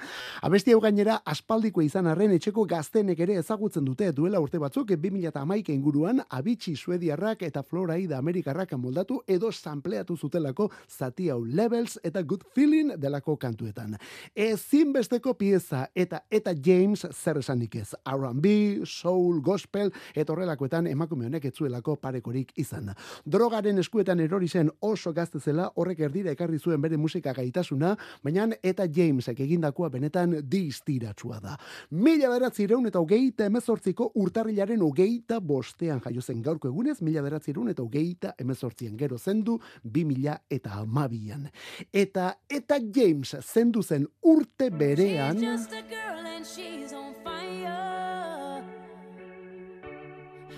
Abesti 0.45 0.73
hau 0.73 0.81
gainera 0.83 1.19
aspaldiko 1.25 1.81
izan 1.81 2.07
arren 2.07 2.35
etxeko 2.35 2.65
gaztenek 2.69 3.19
ere 3.25 3.39
ezagutzen 3.41 3.85
dute 3.85 4.11
duela 4.15 4.39
urte 4.43 4.59
batzuk 4.61 4.93
2011 4.95 5.73
inguruan 5.73 6.21
abitsi 6.29 6.75
suediarrak 6.75 7.43
eta 7.47 7.63
floraida 7.63 8.19
amerikarrak 8.21 8.75
moldatu 8.77 9.21
edo 9.27 9.51
sampleatu 9.51 10.17
zutelako 10.17 10.69
zati 10.89 11.29
hau 11.29 11.43
levels 11.45 11.97
eta 12.03 12.21
good 12.21 12.43
feeling 12.53 12.93
delako 13.01 13.37
kantuetan. 13.37 13.97
Ezinbesteko 14.35 15.33
pieza 15.33 15.87
eta 15.95 16.21
eta 16.29 16.53
James 16.53 17.05
zer 17.11 17.39
esanik 17.41 17.75
ez. 17.75 17.93
R&B, 18.05 18.85
soul, 18.85 19.41
gospel 19.41 19.91
eta 20.13 20.33
horrelakoetan 20.33 20.87
emakume 20.87 21.29
honek 21.29 21.45
etzuelako 21.51 21.95
parekorik 22.01 22.51
izan. 22.61 22.91
Drogaren 23.25 23.79
eskuetan 23.79 24.19
erori 24.19 24.47
zen 24.47 24.71
oso 24.81 25.13
gazte 25.13 25.39
zela 25.39 25.69
horrek 25.75 25.99
erdira 26.07 26.31
ekarri 26.35 26.59
zuen 26.59 26.81
bere 26.81 26.97
musika 26.97 27.33
gaitasuna, 27.33 27.95
baina 28.23 28.34
eta 28.63 28.85
Jamesek 28.91 29.39
egindakoa 29.39 29.89
benetan 29.89 30.35
distiratsua 30.51 31.39
da. 31.39 31.57
Mila 31.91 32.29
beratzireun 32.29 32.87
eta 32.87 32.99
hogeita 32.99 33.45
emezortziko 33.45 34.11
urtarrilaren 34.15 34.81
hogeita 34.81 35.39
bostean 35.39 36.01
jaio 36.01 36.21
zen 36.21 36.41
gaurko 36.41 36.67
egunez, 36.67 37.01
mila 37.01 37.21
beratzireun 37.21 37.69
eta 37.69 37.83
hogeita 37.83 38.33
emezortzien 38.39 38.97
gero 38.97 39.17
zendu, 39.17 39.59
bi 39.83 40.05
mila 40.05 40.37
eta 40.49 40.79
amabian. 40.81 41.49
Eta 41.93 42.35
eta 42.49 42.79
James 42.79 43.35
zendu 43.41 43.83
zen 43.83 44.07
urte 44.21 44.69
berean... 44.69 45.39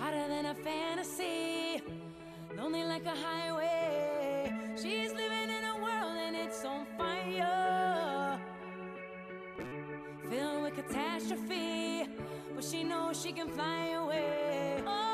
Hotter 0.00 0.28
than 0.28 0.46
a 0.46 0.54
fantasy. 0.54 1.82
Lonely 2.56 2.84
like 2.84 3.04
a 3.04 3.10
highway. 3.10 3.77
Catastrophe. 11.28 12.06
But 12.54 12.64
she 12.64 12.82
knows 12.84 13.20
she 13.20 13.32
can 13.32 13.48
fly 13.48 13.88
away. 13.90 14.82
Oh, 14.86 15.07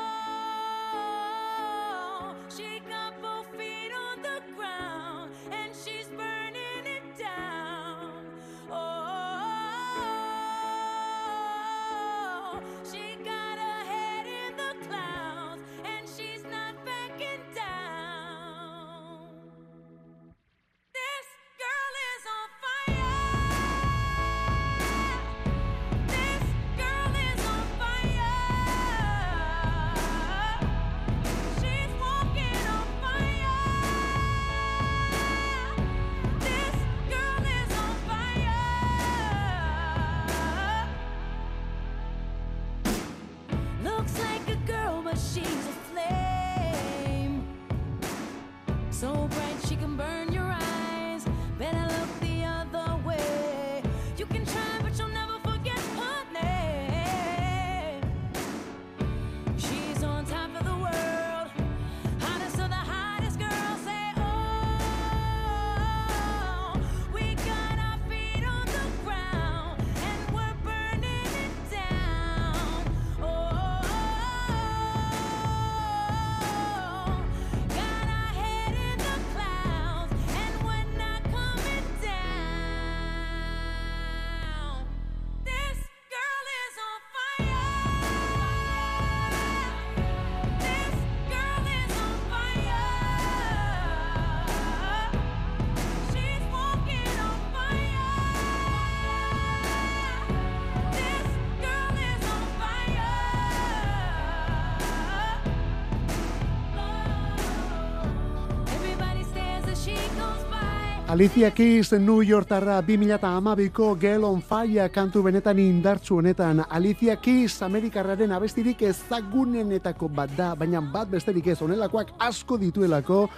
Alicia 111.15 111.49
Keys 111.55 111.93
New 111.93 112.19
Yorktarra 112.27 112.81
2012ko 112.83 113.95
Girl 113.95 114.25
on 114.27 114.41
Fire 114.43 114.89
kantu 114.91 115.21
benetan 115.23 115.55
indartsu 115.63 116.17
honetan. 116.19 116.59
Alicia 116.67 117.15
Keys 117.15 117.55
Amerikarraren 117.63 118.33
abestirik 118.35 118.83
ezagunenetako 118.83 120.09
bat 120.11 120.33
da, 120.35 120.49
baina 120.59 120.81
bat 120.83 121.07
besterik 121.07 121.47
ez 121.47 121.55
honelakoak 121.63 122.11
asko 122.19 122.57
dituelako 122.59 123.29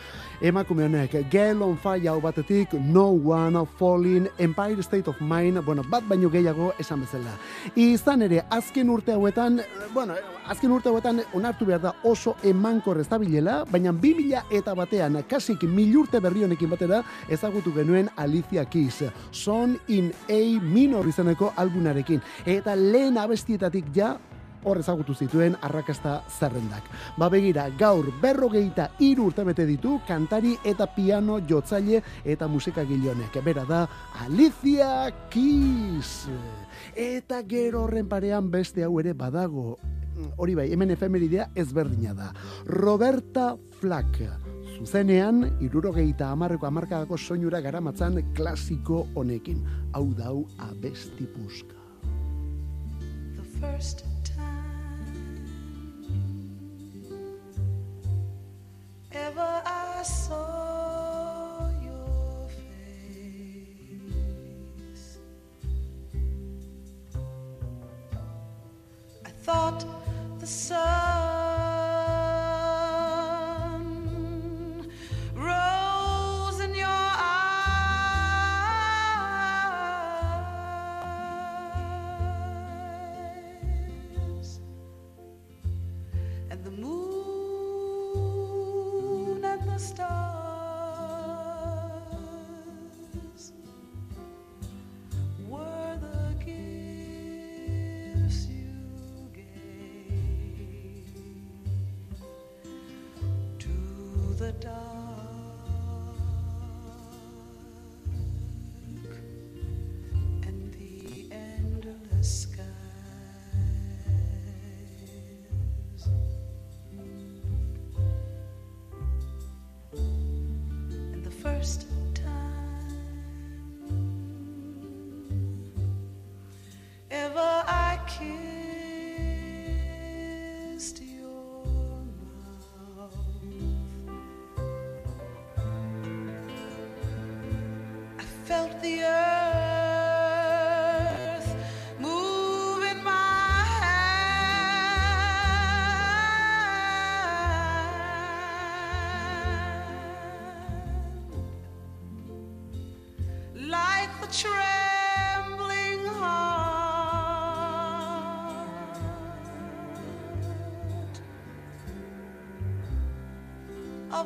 emakume 0.42 0.86
honek. 0.86 1.16
Girl 1.32 1.64
on 1.64 1.78
Fire 1.78 2.10
hau 2.10 2.22
batetik 2.22 2.74
No 2.74 3.10
One 3.12 3.66
Falling 3.78 4.28
Empire 4.38 4.84
State 4.84 5.08
of 5.08 5.20
Mind, 5.22 5.64
bueno, 5.66 5.84
bat 5.90 6.04
baino 6.08 6.30
gehiago 6.30 6.74
esan 6.80 7.02
bezala. 7.02 7.34
Izan 7.76 8.22
ere, 8.22 8.44
azken 8.50 8.90
urte 8.90 9.14
hauetan, 9.14 9.62
bueno, 9.94 10.16
azken 10.48 10.72
urte 10.72 10.90
hauetan 10.90 11.22
onartu 11.34 11.66
behar 11.66 11.82
da 11.82 11.94
oso 12.04 12.36
emankor 12.44 13.00
ez 13.02 13.08
dabilela, 13.10 13.64
baina 13.72 13.92
2000 13.92 14.44
eta 14.52 14.74
batean, 14.76 15.22
kasik 15.30 15.64
milurte 15.64 16.22
berri 16.24 16.44
honekin 16.44 16.70
batera, 16.70 17.04
ezagutu 17.30 17.74
genuen 17.74 18.10
Alicia 18.16 18.66
Keys, 18.66 19.04
Son 19.32 19.78
in 19.88 20.14
A 20.30 20.42
minor 20.62 21.08
izeneko 21.08 21.54
albunarekin. 21.56 22.22
Eta 22.46 22.76
lehen 22.76 23.18
abestietatik 23.18 23.86
ja, 23.96 24.18
hor 24.64 24.80
ezagutu 24.82 25.14
zituen 25.16 25.56
arrakasta 25.62 26.22
zerrendak. 26.40 26.88
Ba 27.18 27.30
begira, 27.30 27.68
gaur 27.78 28.10
berrogeita 28.22 28.90
hiru 29.00 29.30
urte 29.32 29.46
bete 29.48 29.66
ditu 29.68 30.00
kantari 30.08 30.56
eta 30.66 30.88
piano 30.96 31.40
jotzaile 31.40 32.02
eta 32.26 32.48
musika 32.48 32.86
gilonek. 32.88 33.42
Bera 33.44 33.66
da 33.66 33.86
Alicia 34.26 35.12
Keys. 35.30 36.28
Eta 36.96 37.44
gero 37.48 37.84
horren 37.86 38.08
parean 38.10 38.52
beste 38.52 38.84
hau 38.84 39.00
ere 39.00 39.14
badago. 39.14 39.78
Hori 40.38 40.56
bai, 40.58 40.72
hemen 40.74 40.92
efemeridea 40.92 41.52
ezberdina 41.56 42.14
da. 42.18 42.32
Roberta 42.66 43.56
Flack. 43.80 44.22
Zuzenean, 44.78 45.58
irurogeita 45.62 46.30
amarreko 46.34 46.68
amarkadako 46.70 47.18
soinura 47.18 47.62
garamatzan 47.62 48.22
klasiko 48.38 49.06
honekin. 49.16 49.64
Hau 49.94 50.08
dau 50.18 50.46
abesti 50.70 51.26
puska. 51.34 51.78
the 53.38 53.44
first 53.60 54.04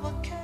of 0.03 0.40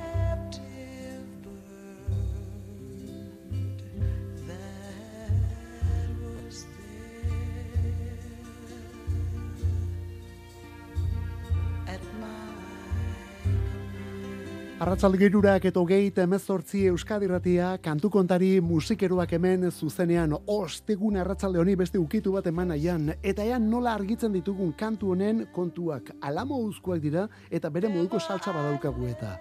Arratzalgirurak 14.78 15.64
eta 15.66 15.80
hogeita 15.82 16.22
emezortzi 16.22 16.84
Euskadirratia, 16.86 17.72
kantu 17.82 18.12
kontari 18.14 18.60
musikeroak 18.62 19.32
hemen 19.34 19.72
zuzenean. 19.72 20.36
Ostegun 20.54 21.16
arratzalde 21.18 21.58
honi 21.58 21.72
beste 21.74 21.98
ukitu 21.98 22.36
bat 22.36 22.46
eman 22.46 22.70
aian, 22.70 23.08
eta 23.26 23.42
ean 23.42 23.66
nola 23.72 23.96
argitzen 23.98 24.30
ditugun 24.36 24.70
kantu 24.78 25.10
honen 25.16 25.40
kontuak? 25.50 26.12
Alamo 26.22 26.60
uzkoak 26.62 27.02
dira 27.02 27.24
eta 27.50 27.72
bere 27.74 27.90
moduko 27.90 28.20
saltza 28.20 28.54
badaukagu 28.54 29.08
eta. 29.10 29.32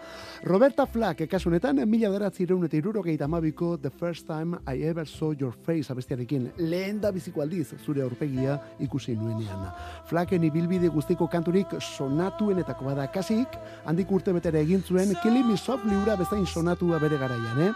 Roberta 0.43 0.87
Flack, 0.87 1.27
kasunetan, 1.29 1.83
mila 1.85 2.09
beratzi 2.09 2.49
eta 2.49 2.77
irurogeita 2.77 3.25
amabiko 3.25 3.77
The 3.77 3.91
First 3.91 4.25
Time 4.25 4.57
I 4.65 4.81
Ever 4.89 5.05
Saw 5.05 5.35
Your 5.39 5.53
Face 5.53 5.91
abestiarekin, 5.91 6.49
lehen 6.57 6.99
da 6.99 7.11
biziko 7.11 7.43
aldiz 7.43 7.75
zure 7.85 8.01
aurpegia 8.01 8.57
ikusi 8.79 9.13
nuenean. 9.13 9.69
Flacken 10.09 10.43
ibilbide 10.43 10.89
guztiko 10.89 11.27
kanturik 11.27 11.77
sonatuenetako 11.79 12.85
bada. 12.85 13.05
Kasik, 13.11 13.53
handik 13.85 14.11
urte 14.11 14.33
betera 14.33 14.57
egin 14.57 14.81
zuen 14.81 15.13
Killing 15.37 15.51
Me 15.51 15.57
Softly 15.57 15.93
ura 15.93 16.15
bezain 16.17 16.47
sonatua 16.49 16.97
bere 16.97 17.17
garaian, 17.21 17.59
eh? 17.61 17.73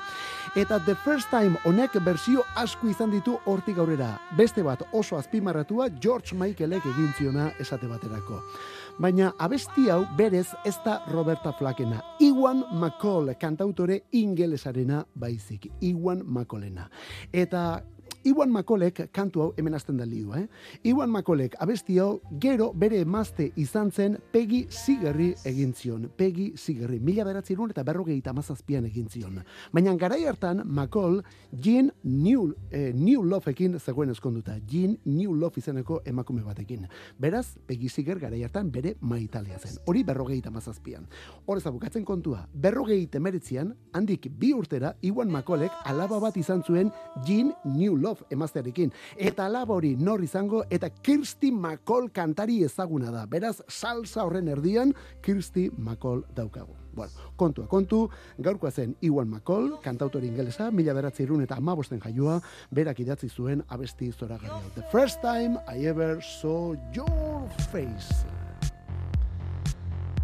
Eta 0.58 0.80
The 0.82 0.96
First 0.96 1.30
Time 1.30 1.60
honek 1.64 1.94
bersio 2.02 2.42
asko 2.58 2.88
izan 2.90 3.12
ditu 3.14 3.36
hortik 3.46 3.78
aurrera. 3.78 4.16
Beste 4.38 4.64
bat 4.66 4.82
oso 4.98 5.20
azpimarratua 5.20 5.92
George 6.02 6.34
Michaelek 6.34 6.88
egin 6.90 7.12
ziona 7.20 7.52
esate 7.62 7.86
baterako. 7.86 8.42
Baina 8.98 9.30
abesti 9.38 9.92
hau 9.94 10.08
berez 10.18 10.48
ez 10.66 10.76
da 10.84 11.04
Roberta 11.12 11.54
Flakena. 11.54 12.02
Iwan 12.20 12.66
McCall 12.72 13.36
kantautore 13.38 14.02
ingelesarena 14.12 15.06
baizik. 15.14 15.70
Iwan 15.82 16.26
McCallena. 16.26 16.90
Eta 17.32 17.84
Iwan 18.24 18.52
Makolek 18.54 19.08
kantu 19.12 19.42
hau 19.42 19.54
hemen 19.58 19.74
hasten 19.74 19.98
da 19.98 20.06
liu, 20.06 20.30
eh? 20.38 20.46
Iwan 20.86 21.10
Makolek 21.10 21.56
abesti 21.60 21.96
hau 21.98 22.20
gero 22.40 22.68
bere 22.74 23.00
emazte 23.02 23.48
izan 23.58 23.90
zen 23.92 24.20
Peggy 24.32 24.68
Sigerri 24.70 25.32
egin 25.46 25.74
zion. 25.74 26.06
Peggy 26.18 26.52
Sigerri. 26.56 27.00
Mila 27.00 27.26
beratzerun 27.26 27.72
eta 27.74 27.82
berrogeita 27.84 28.30
amazazpian 28.30 28.86
egin 28.86 29.08
zion. 29.10 29.40
Baina 29.74 29.96
garai 29.98 30.26
hartan 30.30 30.62
Makol 30.66 31.24
Jean 31.52 31.92
New, 32.04 32.54
eh, 32.70 32.92
New 32.94 33.24
Loveekin 33.24 33.80
zegoen 33.80 34.12
eskonduta. 34.12 34.60
Jean 34.68 35.00
New 35.06 35.34
Love 35.34 35.58
izeneko 35.58 36.02
emakume 36.06 36.44
batekin. 36.44 36.88
Beraz, 37.18 37.58
Peggy 37.66 37.90
Siger 37.90 38.20
garai 38.20 38.44
hartan 38.44 38.70
bere 38.72 38.98
maitalea 39.02 39.58
zen. 39.58 39.82
Hori 39.88 40.04
berrogeita 40.04 40.50
amazazpian. 40.50 41.08
Horrez 41.48 41.66
abukatzen 41.66 42.06
kontua. 42.06 42.48
Berrogeita 42.54 43.18
emeretzian, 43.18 43.74
handik 43.94 44.30
bi 44.38 44.54
urtera, 44.54 44.96
Iwan 45.02 45.32
Makolek 45.32 45.72
alaba 45.86 46.20
bat 46.20 46.38
izan 46.38 46.62
zuen 46.62 46.92
Jean 47.26 47.54
New 47.66 47.98
Love 47.98 48.11
emaztearekin. 48.30 48.92
Eta 49.18 49.46
alaba 49.46 49.76
hori 49.76 49.96
nor 49.96 50.24
izango 50.24 50.64
eta 50.70 50.90
Kirsty 50.90 51.52
McCall 51.52 52.12
kantari 52.12 52.64
ezaguna 52.64 53.12
da. 53.12 53.26
Beraz, 53.26 53.62
salsa 53.68 54.26
horren 54.26 54.48
erdian 54.52 54.94
Kirsty 55.22 55.70
McCall 55.78 56.24
daukagu. 56.36 56.76
Bueno, 56.94 57.12
kontua, 57.40 57.68
kontu, 57.68 58.10
gaurkoa 58.38 58.72
zen 58.72 58.98
Iwan 59.02 59.30
McCall, 59.30 59.78
kantautori 59.84 60.28
ingelesa, 60.28 60.72
mila 60.72 60.94
beratzi 60.94 61.24
eta 61.24 61.56
amabosten 61.56 62.02
jaioa, 62.02 62.42
berak 62.72 63.00
idatzi 63.00 63.30
zuen 63.30 63.64
abesti 63.70 64.12
zora 64.12 64.38
The 64.76 64.84
first 64.92 65.22
time 65.22 65.58
I 65.68 65.86
ever 65.86 66.22
saw 66.22 66.76
your 66.94 67.50
face. 67.72 68.26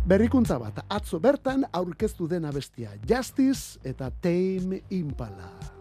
Berrikuntza 0.07 0.57
bat, 0.57 0.85
atzo 0.89 1.19
bertan 1.19 1.65
aurkeztu 1.71 2.27
den 2.27 2.45
abestia, 2.45 2.91
Justice 3.03 3.79
eta 3.83 4.09
Tame 4.09 4.83
Impala. 4.89 5.76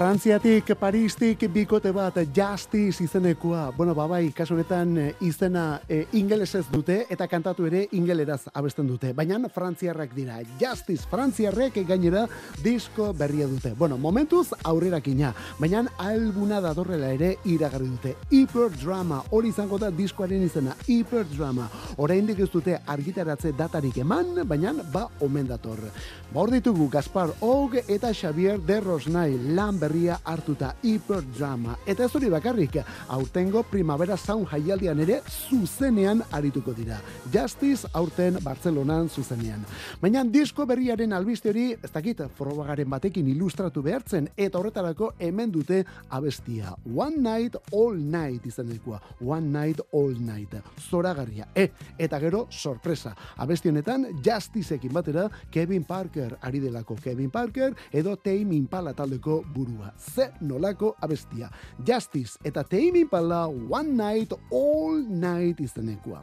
Frantziatik, 0.00 0.70
Paristik, 0.80 1.42
bikote 1.52 1.90
bat, 1.92 2.14
Justice 2.32 3.04
izenekoa. 3.04 3.66
Bueno, 3.76 3.92
babai, 3.92 4.30
kasu 4.32 4.54
honetan 4.54 4.94
eh, 4.96 5.08
izena 5.20 5.82
e, 5.84 6.06
ingelesez 6.16 6.62
dute 6.72 7.02
eta 7.12 7.26
kantatu 7.28 7.66
ere 7.68 7.82
ingeleraz 7.92 8.46
abesten 8.56 8.88
dute. 8.88 9.10
Baina 9.12 9.36
frantziarrak 9.52 10.14
dira. 10.16 10.38
Justice, 10.56 11.04
frantziarrek 11.10 11.76
gainera 11.84 12.22
disko 12.64 13.10
berria 13.12 13.44
dute. 13.46 13.74
Bueno, 13.76 13.98
momentuz 13.98 14.54
aurrerakina. 14.64 15.34
Baina 15.58 15.84
albuna 15.98 16.62
datorrela 16.64 17.12
ere 17.12 17.34
iragarri 17.44 17.90
dute. 17.90 18.14
Hyper 18.30 18.72
Drama, 18.80 19.20
hori 19.28 19.52
izango 19.52 19.76
da 19.76 19.92
diskoaren 19.92 20.48
izena. 20.48 20.78
Hyper 20.86 21.28
Drama. 21.34 21.68
Oraindik 21.98 22.40
ez 22.40 22.48
dute 22.48 22.78
argitaratze 22.86 23.52
datarik 23.52 24.00
eman, 24.00 24.46
baina 24.48 24.72
ba 24.80 25.10
omen 25.20 25.52
dator. 25.52 25.84
Ba 26.32 26.40
hor 26.40 26.56
ditugu 26.56 26.88
Gaspar 26.88 27.34
Og 27.44 27.74
eta 27.82 28.14
Xavier 28.14 28.56
de 28.64 28.80
Rosnay, 28.80 29.36
Lambert 29.52 29.89
berria 29.90 30.20
hartuta 30.24 30.74
hiperdrama. 30.86 31.74
Eta 31.86 32.04
ez 32.06 32.14
hori 32.14 32.28
bakarrik, 32.30 32.78
aurtengo 33.10 33.64
primavera 33.66 34.16
sound 34.16 34.46
jaialdian 34.50 35.00
ere 35.02 35.18
zuzenean 35.26 36.22
arituko 36.30 36.74
dira. 36.76 37.00
Justice 37.32 37.88
aurten 37.98 38.38
Bartzelonan 38.44 39.08
zuzenean. 39.10 39.64
Baina 40.00 40.22
disko 40.22 40.66
berriaren 40.66 41.12
albiste 41.16 41.50
hori, 41.50 41.72
ez 41.74 41.90
dakit, 41.90 42.22
frogaren 42.38 42.90
batekin 42.90 43.26
ilustratu 43.32 43.82
behartzen, 43.82 44.28
eta 44.36 44.60
horretarako 44.60 45.14
hemen 45.18 45.50
dute 45.50 45.82
abestia. 46.08 46.76
One 46.94 47.18
Night 47.18 47.58
All 47.74 47.98
Night 47.98 48.46
izanekoa. 48.46 49.00
One 49.26 49.50
Night 49.50 49.82
All 49.92 50.14
Night. 50.20 50.54
Zoragarria. 50.90 51.48
E, 51.54 51.70
eta 51.98 52.20
gero, 52.22 52.46
sorpresa. 52.50 53.16
Abesti 53.42 53.72
honetan, 53.72 54.06
Justiceekin 54.22 54.94
batera, 54.94 55.26
Kevin 55.50 55.84
Parker 55.84 56.36
ari 56.40 56.62
delako 56.62 56.96
Kevin 57.02 57.30
Parker, 57.30 57.74
edo 57.90 58.14
Tame 58.16 58.54
Impala 58.54 58.94
taldeko 58.94 59.40
burua. 59.54 59.79
Ze 59.96 60.30
nolako 60.40 60.94
abestia. 61.00 61.50
Justice 61.86 62.38
eta 62.44 62.64
Tame 62.64 63.04
Impala 63.04 63.46
One 63.48 63.92
Night 63.96 64.32
All 64.52 65.04
Night 65.08 65.60
izanekoa. 65.60 66.22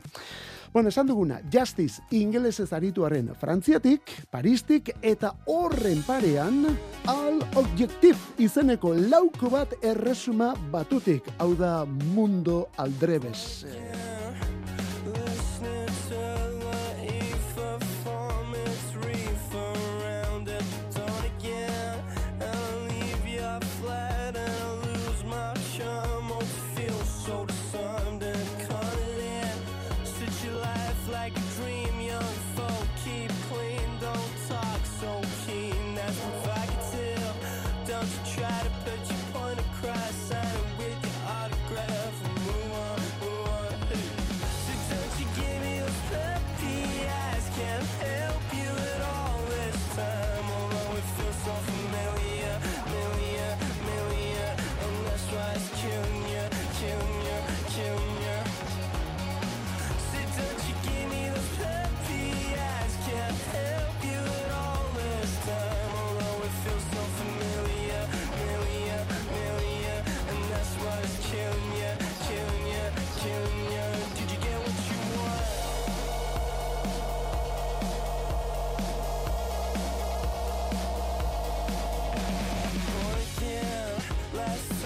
Bueno, 0.74 0.90
esan 0.90 1.08
duguna, 1.08 1.40
Justice 1.54 2.04
ingelesez 2.12 2.74
arituaren 2.74 3.32
Frantziatik, 3.40 4.12
Paristik 4.30 4.92
eta 5.02 5.32
horren 5.48 6.04
parean 6.06 6.66
Al 7.08 7.40
Objectif 7.56 8.34
izeneko 8.38 8.94
lauko 8.94 9.50
bat 9.50 9.74
erresuma 9.82 10.54
batutik, 10.72 11.32
hau 11.40 11.54
da 11.56 11.86
Mundo 11.86 12.68
Aldrebes. 12.78 13.66
Listening 13.66 14.57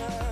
sure 0.10 0.31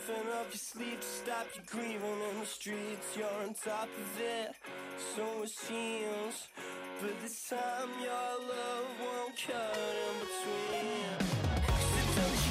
something 0.00 0.32
up 0.32 0.46
your 0.50 0.58
sleeve 0.58 1.00
to 1.00 1.06
stop 1.06 1.46
you 1.54 1.62
grieving 1.66 2.20
in 2.30 2.40
the 2.40 2.46
streets? 2.46 3.16
You're 3.16 3.26
on 3.26 3.54
top 3.54 3.84
of 3.84 4.20
it, 4.20 4.54
so 5.14 5.42
it 5.42 5.50
seems. 5.50 6.48
But 7.00 7.20
this 7.22 7.48
time 7.48 7.88
your 8.00 8.48
love 8.48 8.86
won't 9.00 9.36
cut 9.36 9.76
in 9.76 10.20
between. 10.20 11.40
So 11.76 12.20
don't 12.20 12.49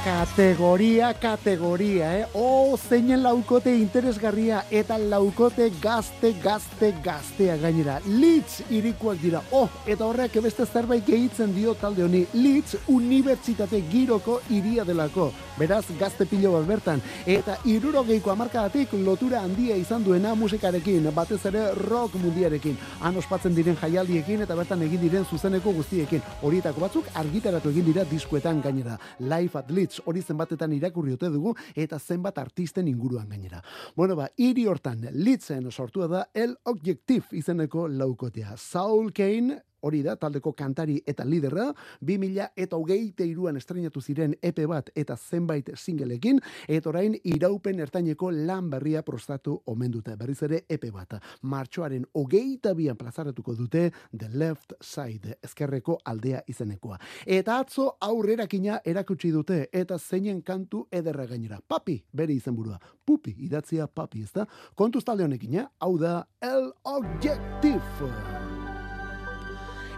Kategoria, 0.00 1.12
kategoria, 1.12 2.20
eh? 2.20 2.26
Oh, 2.32 2.78
zeinen 2.78 3.20
laukote 3.20 3.74
interesgarria 3.76 4.62
eta 4.72 4.96
laukote 4.96 5.66
gazte, 5.82 6.30
gazte, 6.40 6.94
gaztea 7.04 7.58
gainera. 7.60 7.98
Litz 8.06 8.62
irikoak 8.72 9.20
dira. 9.20 9.42
Oh, 9.52 9.66
eta 9.84 10.06
horrek 10.06 10.38
beste 10.40 10.64
zerbait 10.64 11.04
gehitzen 11.04 11.52
dio 11.52 11.74
talde 11.76 12.06
honi. 12.06 12.22
Litz 12.32 12.78
unibertsitate 12.88 13.82
giroko 13.92 14.38
iria 14.48 14.86
delako. 14.88 15.34
Beraz, 15.60 15.84
gazte 16.00 16.24
pilo 16.24 16.54
bat 16.54 16.64
bertan. 16.64 17.04
Eta 17.28 17.58
irurogeiko 17.68 18.32
amarkadatik 18.32 18.96
lotura 19.04 19.44
handia 19.44 19.76
izan 19.76 20.00
duena 20.00 20.32
musikarekin, 20.32 21.10
batez 21.12 21.42
ere 21.52 21.66
rock 21.76 22.16
mundiarekin. 22.22 22.78
Han 23.04 23.20
ospatzen 23.20 23.52
diren 23.52 23.76
jaialdiekin 23.76 24.48
eta 24.48 24.56
bertan 24.56 24.88
egin 24.88 25.04
diren 25.04 25.28
zuzeneko 25.28 25.76
guztiekin. 25.76 26.24
Horietako 26.40 26.86
batzuk 26.88 27.12
argitaratu 27.12 27.68
egin 27.76 27.92
dira 27.92 28.08
diskuetan 28.08 28.64
gainera. 28.64 28.96
Life 29.20 29.60
at 29.60 29.68
Leeds 29.68 29.89
hori 30.04 30.22
zenbatetan 30.22 30.72
irakurri 30.72 31.14
ote 31.16 31.30
dugu 31.32 31.54
eta 31.74 31.98
zenbat 31.98 32.38
artisten 32.38 32.88
inguruan 32.88 33.28
gainera. 33.28 33.62
Bueno 33.96 34.16
ba, 34.16 34.28
hiri 34.36 34.66
hortan 34.66 35.08
Leedsen 35.12 35.70
sortua 35.70 36.06
da 36.08 36.26
El 36.34 36.56
Objectif 36.64 37.32
izeneko 37.32 37.88
laukotea. 37.88 38.56
Saul 38.56 39.12
Kane 39.12 39.62
hori 39.82 40.02
da, 40.02 40.16
taldeko 40.16 40.52
kantari 40.56 41.00
eta 41.06 41.24
liderra, 41.24 41.70
2000 42.00 42.50
eta 42.56 42.76
hogeite 42.76 43.26
iruan 43.26 43.56
estrenatu 43.56 44.00
ziren 44.00 44.34
epe 44.42 44.66
bat 44.66 44.90
eta 44.94 45.16
zenbait 45.16 45.70
singleekin, 45.76 46.40
eta 46.68 46.90
orain 46.90 47.16
iraupen 47.24 47.80
ertaineko 47.80 48.30
lan 48.30 48.70
berria 48.70 49.02
prostatu 49.02 49.60
omen 49.66 49.90
dute. 49.90 50.16
Berriz 50.16 50.42
ere 50.42 50.64
epe 50.68 50.90
bat. 50.90 51.18
Martxoaren 51.42 52.04
hogeita 52.14 52.74
bian 52.74 52.96
plazaratuko 52.96 53.54
dute 53.58 53.90
The 54.16 54.28
Left 54.34 54.74
Side, 54.80 55.38
ezkerreko 55.42 55.98
aldea 56.04 56.42
izenekoa. 56.48 56.98
Eta 57.26 57.58
atzo 57.60 57.88
aurrerakina 58.00 58.80
erakutsi 58.84 59.32
dute, 59.34 59.62
eta 59.72 59.98
zeinen 59.98 60.42
kantu 60.42 60.86
ederra 60.90 61.26
gainera. 61.26 61.60
Papi, 61.66 62.00
bere 62.12 62.34
izenburua. 62.34 62.78
Pupi, 63.06 63.34
idatzia 63.46 63.86
papi, 63.86 64.22
ezta? 64.22 64.46
Kontuz 64.74 65.04
talde 65.04 65.26
honekin, 65.26 65.58
hau 65.80 65.96
da 65.98 66.20
El 66.40 66.72
Objective. 66.84 68.39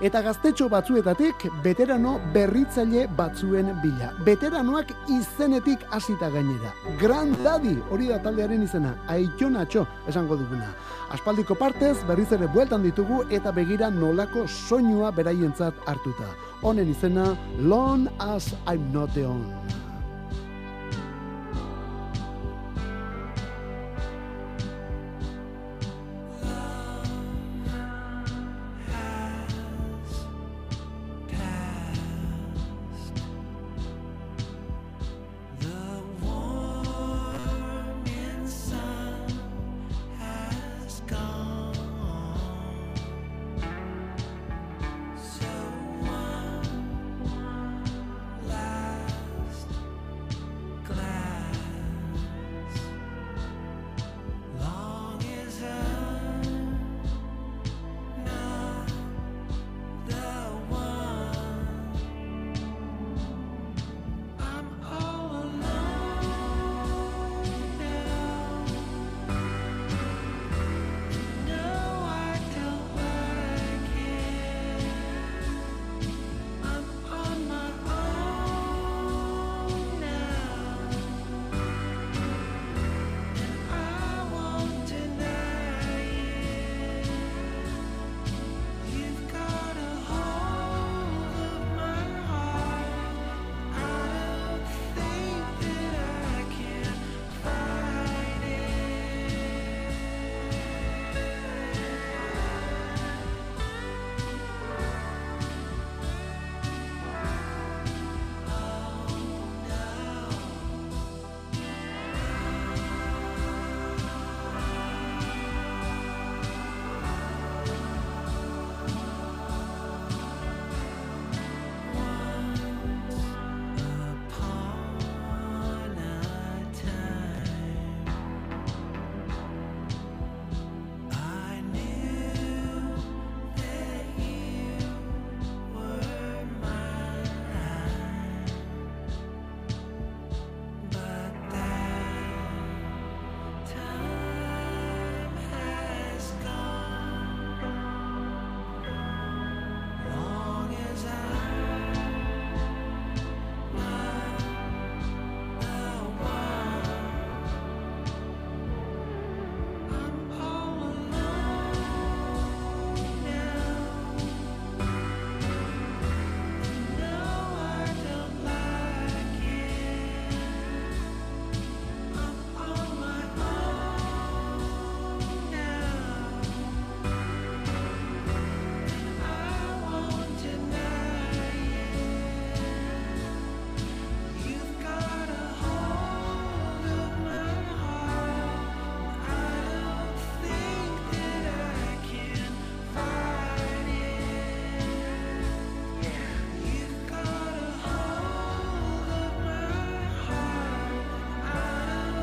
Eta 0.02 0.18
gaztetxo 0.18 0.66
batzuetatik 0.66 1.44
veterano 1.62 2.16
berritzaile 2.34 3.04
batzuen 3.18 3.68
bila. 3.84 4.08
Veteranoak 4.26 4.90
izenetik 5.14 5.84
hasita 5.94 6.26
gainera. 6.32 6.72
Grand 6.98 7.38
Daddy, 7.44 7.76
hori 7.94 8.08
da 8.10 8.18
taldearen 8.24 8.64
izena, 8.66 8.96
aitonatxo 9.14 9.84
esango 10.10 10.40
duguna. 10.40 10.72
Aspaldiko 11.14 11.54
partez 11.54 11.94
berriz 12.08 12.32
ere 12.34 12.50
bueltan 12.50 12.82
ditugu 12.82 13.20
eta 13.30 13.54
begira 13.54 13.92
nolako 13.94 14.48
soinua 14.48 15.12
beraientzat 15.14 15.86
hartuta. 15.86 16.34
Honen 16.62 16.90
izena 16.90 17.36
Long 17.60 18.08
as 18.18 18.56
I'm 18.66 18.90
not 18.90 19.14
the 19.14 19.24
on. 19.24 19.46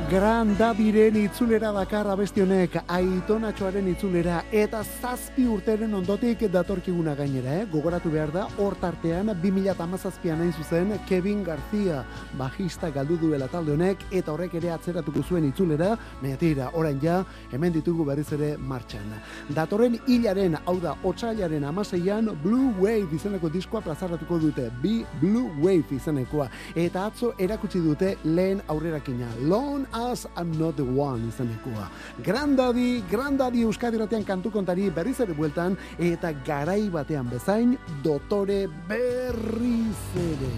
Gran 0.10 0.56
Dadiren 0.58 1.14
itzulera 1.20 1.70
dakar 1.70 2.08
abesti 2.10 2.42
honek 2.42 2.80
aitonatxoaren 2.90 3.92
itzulera. 3.92 4.40
Eta 4.50 4.80
zazpi 4.82 5.44
urteren 5.46 5.92
ondotik 5.94 6.48
datorkiguna 6.50 7.14
gainera, 7.14 7.60
eh? 7.60 7.68
gogoratu 7.70 8.10
behar 8.10 8.32
da, 8.34 8.48
hor 8.58 8.74
tartean 8.82 9.30
2008an 9.44 10.40
hain 10.42 10.54
zuzen 10.54 10.96
Kevin 11.06 11.44
García 11.44 12.00
bajista 12.40 12.90
galdu 12.90 13.20
duela 13.22 13.48
talde 13.48 13.76
honek 13.76 14.02
eta 14.10 14.34
horrek 14.34 14.56
ere 14.58 14.72
atzeratuko 14.72 15.22
zuen 15.22 15.46
itzulera, 15.52 15.92
metira, 16.24 16.72
orain 16.74 16.98
ja, 17.00 17.20
hemen 17.52 17.74
ditugu 17.74 18.04
berriz 18.06 18.32
ere 18.34 18.56
martxan. 18.58 19.14
Datorren 19.54 20.00
hilaren, 20.08 20.58
hau 20.66 20.80
da, 20.82 20.96
otxailaren 21.04 21.64
amaseian 21.70 22.32
Blue 22.42 22.74
Wave 22.80 23.14
izeneko 23.14 23.54
diskoa 23.54 23.84
plazaratuko 23.86 24.40
dute, 24.40 24.72
bi 24.82 25.06
Blue 25.22 25.54
Wave 25.62 26.02
izenekoa, 26.02 26.50
eta 26.74 27.06
atzo 27.12 27.36
erakutsi 27.38 27.86
dute 27.86 28.16
lehen 28.24 28.66
aurrerakina, 28.68 29.30
Lone 29.46 29.86
as 30.00 30.26
I'm 30.36 30.52
not 30.58 30.78
the 30.78 30.84
one 30.84 31.28
izenekoa. 31.30 31.90
Grandadi, 32.24 33.04
Grandadi 33.12 33.64
Euskadi 33.68 34.00
ratean 34.00 34.24
kantu 34.24 34.52
kontari 34.52 34.90
berriz 34.90 35.20
ere 35.20 35.36
bueltan, 35.36 35.78
eta 36.00 36.32
garai 36.46 36.90
batean 36.90 37.30
bezain, 37.30 37.78
dotore 38.04 38.68
berriz 38.88 40.00
ere. 40.16 40.54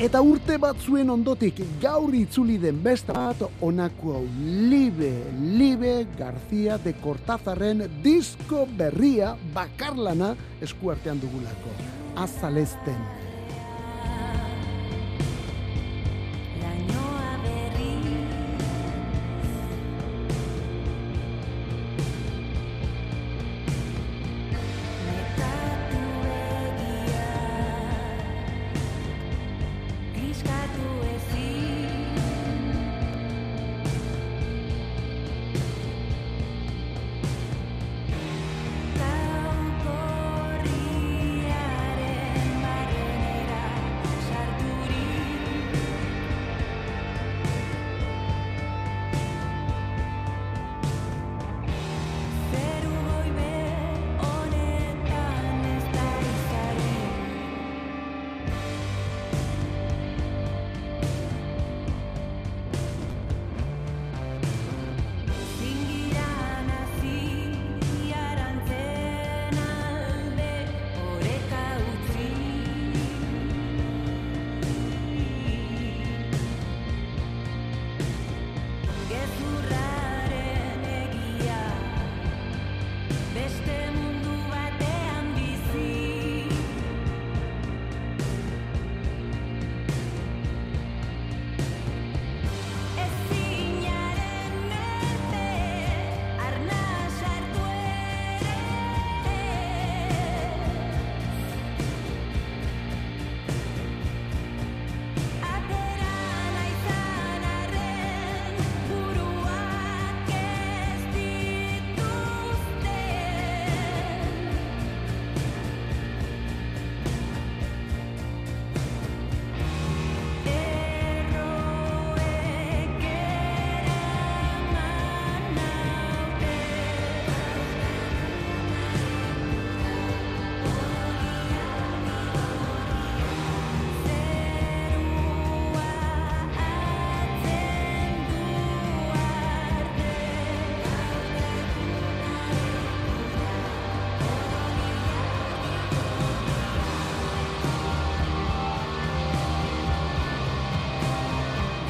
Eta 0.00 0.22
urte 0.24 0.56
batzuen 0.56 1.10
ondotik 1.12 1.60
gaur 1.82 2.14
itzuli 2.16 2.56
den 2.58 2.78
beste 2.82 3.12
bat 3.12 3.42
onako 3.60 4.14
hau 4.16 4.22
Libe, 4.70 5.12
Libe 5.58 6.06
García 6.18 6.78
de 6.78 6.94
Cortázarren 7.02 7.84
disko 8.02 8.64
berria 8.78 9.36
bakarlana 9.54 10.34
eskuartean 10.64 11.20
dugulako. 11.20 11.76
Azalesten. 12.16 13.21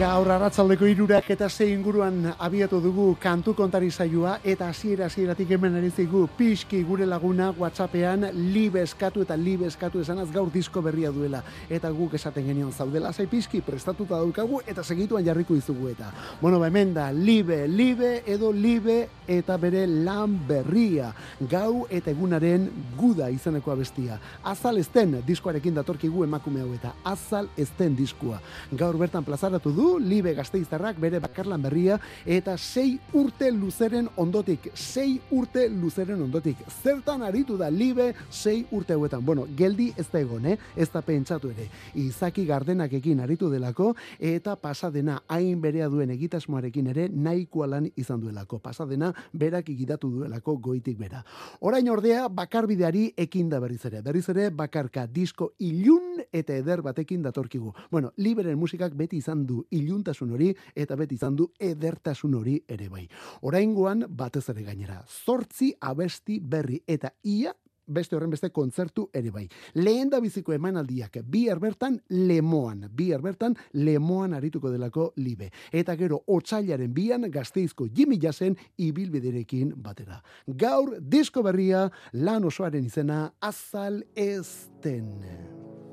Gaur 0.02 0.26
arratzaldeko 0.34 0.88
irurak 0.90 1.28
eta 1.30 1.46
ze 1.48 1.68
inguruan 1.70 2.32
abiatu 2.42 2.80
dugu 2.82 3.04
kantu 3.22 3.52
kontari 3.54 3.90
saioa 3.90 4.32
eta 4.42 4.66
hasiera 4.66 5.06
hasieratik 5.06 5.50
hemen 5.54 5.76
ari 5.78 5.90
zaigu 5.94 6.24
pixki 6.36 6.80
gure 6.82 7.06
laguna 7.06 7.52
whatsappean 7.52 8.26
libe 8.34 8.82
eskatu 8.82 9.22
eta 9.22 9.36
libe 9.36 9.68
eskatu 9.68 10.00
esanaz 10.00 10.26
gaur 10.32 10.50
disko 10.50 10.82
berria 10.82 11.12
duela. 11.14 11.44
Eta 11.70 11.90
guk 11.94 12.16
esaten 12.18 12.48
genion 12.48 12.72
zaudela 12.72 13.12
zai 13.12 13.28
pixki 13.30 13.60
prestatuta 13.60 14.16
daukagu 14.16 14.58
eta 14.66 14.82
segituan 14.82 15.24
jarriko 15.24 15.54
izugu 15.54 15.92
eta. 15.92 16.10
Bueno 16.40 16.58
ba 16.58 16.66
hemen 16.66 16.94
da 16.94 17.12
libe, 17.12 17.68
libe 17.68 18.24
edo 18.26 18.50
libe 18.50 19.08
eta 19.28 19.56
bere 19.56 19.86
lan 19.86 20.34
berria. 20.48 21.12
Gau 21.38 21.86
eta 21.88 22.10
egunaren 22.10 22.66
guda 22.98 23.30
izeneko 23.30 23.70
abestia. 23.70 24.18
Azal 24.42 24.82
ezten 24.82 25.20
diskoarekin 25.24 25.78
datorkigu 25.78 26.24
emakume 26.24 26.66
hau 26.66 26.74
eta 26.74 26.96
azal 27.04 27.46
ezten 27.56 27.94
diskoa. 27.94 28.42
Gaur 28.72 28.98
bertan 28.98 29.22
plazaratu 29.22 29.70
du 29.70 29.91
libe 29.98 30.34
gazteiztarrak 30.34 31.00
bere 31.00 31.20
bakarlan 31.20 31.62
berria 31.62 31.98
eta 32.26 32.56
sei 32.58 32.98
urte 33.12 33.50
luzeren 33.52 34.08
ondotik 34.16 34.70
sei 34.74 35.20
urte 35.30 35.68
luzeren 35.68 36.22
ondotik. 36.22 36.58
Zertan 36.82 37.22
aritu 37.22 37.56
da 37.58 37.70
libe 37.70 38.12
sei 38.30 38.66
urte 38.70 38.94
hauetan? 38.94 39.24
Bueno 39.24 39.46
geldi 39.56 39.92
ez 39.96 40.06
da 40.12 40.20
egon 40.20 40.46
eh? 40.46 40.56
ez 40.76 40.88
da 40.92 41.02
pentsatu 41.02 41.50
ere. 41.52 41.68
Izaki 41.94 42.44
gardenakekin 42.46 43.20
aritu 43.20 43.50
delako 43.50 43.92
eta 44.18 44.56
pasadena 44.56 45.20
hain 45.28 45.60
berea 45.60 45.88
duen 45.92 46.10
egitasmoarekin 46.14 46.90
ere 46.92 47.08
nahikoa 47.08 47.66
lan 47.66 47.88
izan 47.96 48.20
duelako. 48.20 48.58
Pasadena 48.58 49.12
berak 49.32 49.68
igidatu 49.68 50.10
duelako 50.10 50.56
goitik 50.56 50.98
bera 50.98 51.24
orain 51.60 51.88
ordea 51.90 52.28
bakarbideari 52.28 53.12
ekin 53.16 53.48
da 53.48 53.60
berriz 53.60 53.84
ere. 53.86 54.02
Berriz 54.02 54.28
ere 54.32 54.50
bakarka 54.50 55.06
disko 55.06 55.52
ilun 55.58 56.22
eta 56.32 56.56
eder 56.56 56.82
batekin 56.82 57.22
datorkigu. 57.22 57.72
Bueno 57.90 58.12
liberen 58.16 58.58
musikak 58.58 58.94
beti 58.96 59.18
izan 59.22 59.46
du 59.46 59.64
iluntasun 59.82 60.32
hori 60.32 60.52
eta 60.74 60.96
beti 60.96 61.18
izan 61.20 61.36
du 61.36 61.48
edertasun 61.58 62.34
hori 62.34 62.58
ere 62.68 62.88
bai 62.88 63.06
oraingoan 63.42 64.06
batez 64.08 64.48
ere 64.54 64.62
gainera 64.62 65.02
zortzi 65.24 65.72
abesti 65.80 66.40
berri 66.40 66.82
eta 66.86 67.12
ia 67.22 67.54
beste 67.86 68.16
horren 68.16 68.30
beste 68.30 68.50
kontzertu 68.50 69.08
ere 69.14 69.30
bai. 69.30 69.46
Lehen 69.74 70.10
da 70.10 70.20
biziko 70.20 70.52
emanaldiak 70.54 71.18
bi 71.24 71.46
bertan 71.60 72.00
lemoan, 72.08 72.88
bi 72.90 73.12
bertan 73.20 73.56
lemoan 73.72 74.34
arituko 74.34 74.70
delako 74.70 75.12
libe. 75.16 75.50
Eta 75.72 75.96
gero 75.96 76.22
otsailaren 76.26 76.92
bian 76.94 77.30
gazteizko 77.30 77.88
Jimmy 77.94 78.18
Jassen 78.20 78.56
ibilbiderekin 78.78 79.74
batera. 79.76 80.22
Gaur 80.46 80.98
disko 81.00 81.42
berria 81.42 81.90
lan 82.12 82.44
osoaren 82.44 82.84
izena 82.84 83.32
azal 83.40 84.02
ezten. 84.14 85.91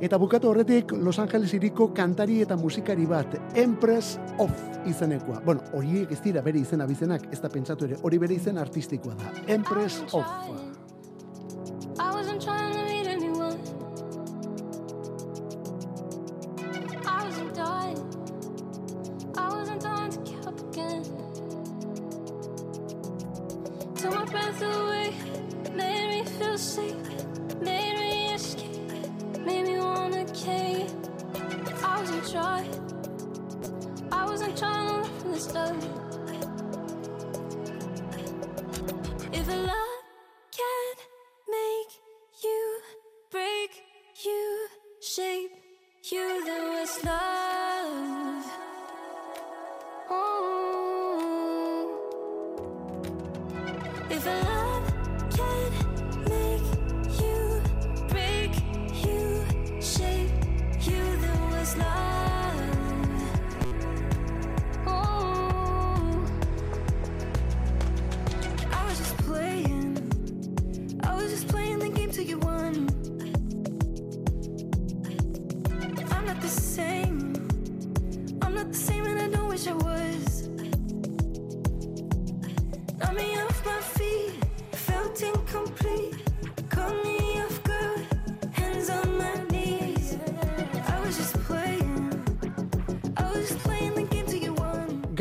Eta 0.00 0.18
bukatu 0.20 0.50
horretik 0.50 0.92
Los 0.92 1.18
Angeles 1.18 1.54
iriko 1.56 1.92
kantari 1.94 2.42
eta 2.44 2.56
musikari 2.56 3.06
bat, 3.06 3.38
Empress 3.54 4.18
of 4.38 4.52
izenekoa. 4.86 5.40
Bueno, 5.44 5.62
horiek 5.72 6.12
ez 6.12 6.20
dira 6.22 6.42
bere 6.42 6.60
izena 6.60 6.86
bizenak, 6.86 7.28
ez 7.32 7.40
da 7.40 7.48
pentsatu 7.48 7.88
ere, 7.88 7.96
hori 8.02 8.18
bere 8.18 8.34
izen 8.34 8.58
artistikoa 8.58 9.14
da. 9.14 9.32
Empress 9.46 10.02
of. 10.12 10.26
I 11.98 12.12
wasn't 12.12 12.42
trying 12.42 12.74
to 12.74 12.84
meet 12.84 13.06
anyone. 13.06 13.56
Friends 24.26 24.60
away 24.60 25.14
made 25.74 26.08
me 26.08 26.24
feel 26.24 26.58
safe. 26.58 27.05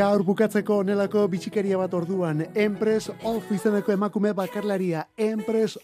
Gaur 0.06 0.22
bukatzeko 0.22 0.76
onelako 0.84 1.24
bitxikeria 1.32 1.80
bat 1.82 1.94
orduan, 1.98 2.44
Empress 2.64 3.10
of 3.26 3.48
izeneko 3.56 3.90
emakume 3.96 4.36
bakarlaria, 4.38 5.00
Empress 5.18 5.80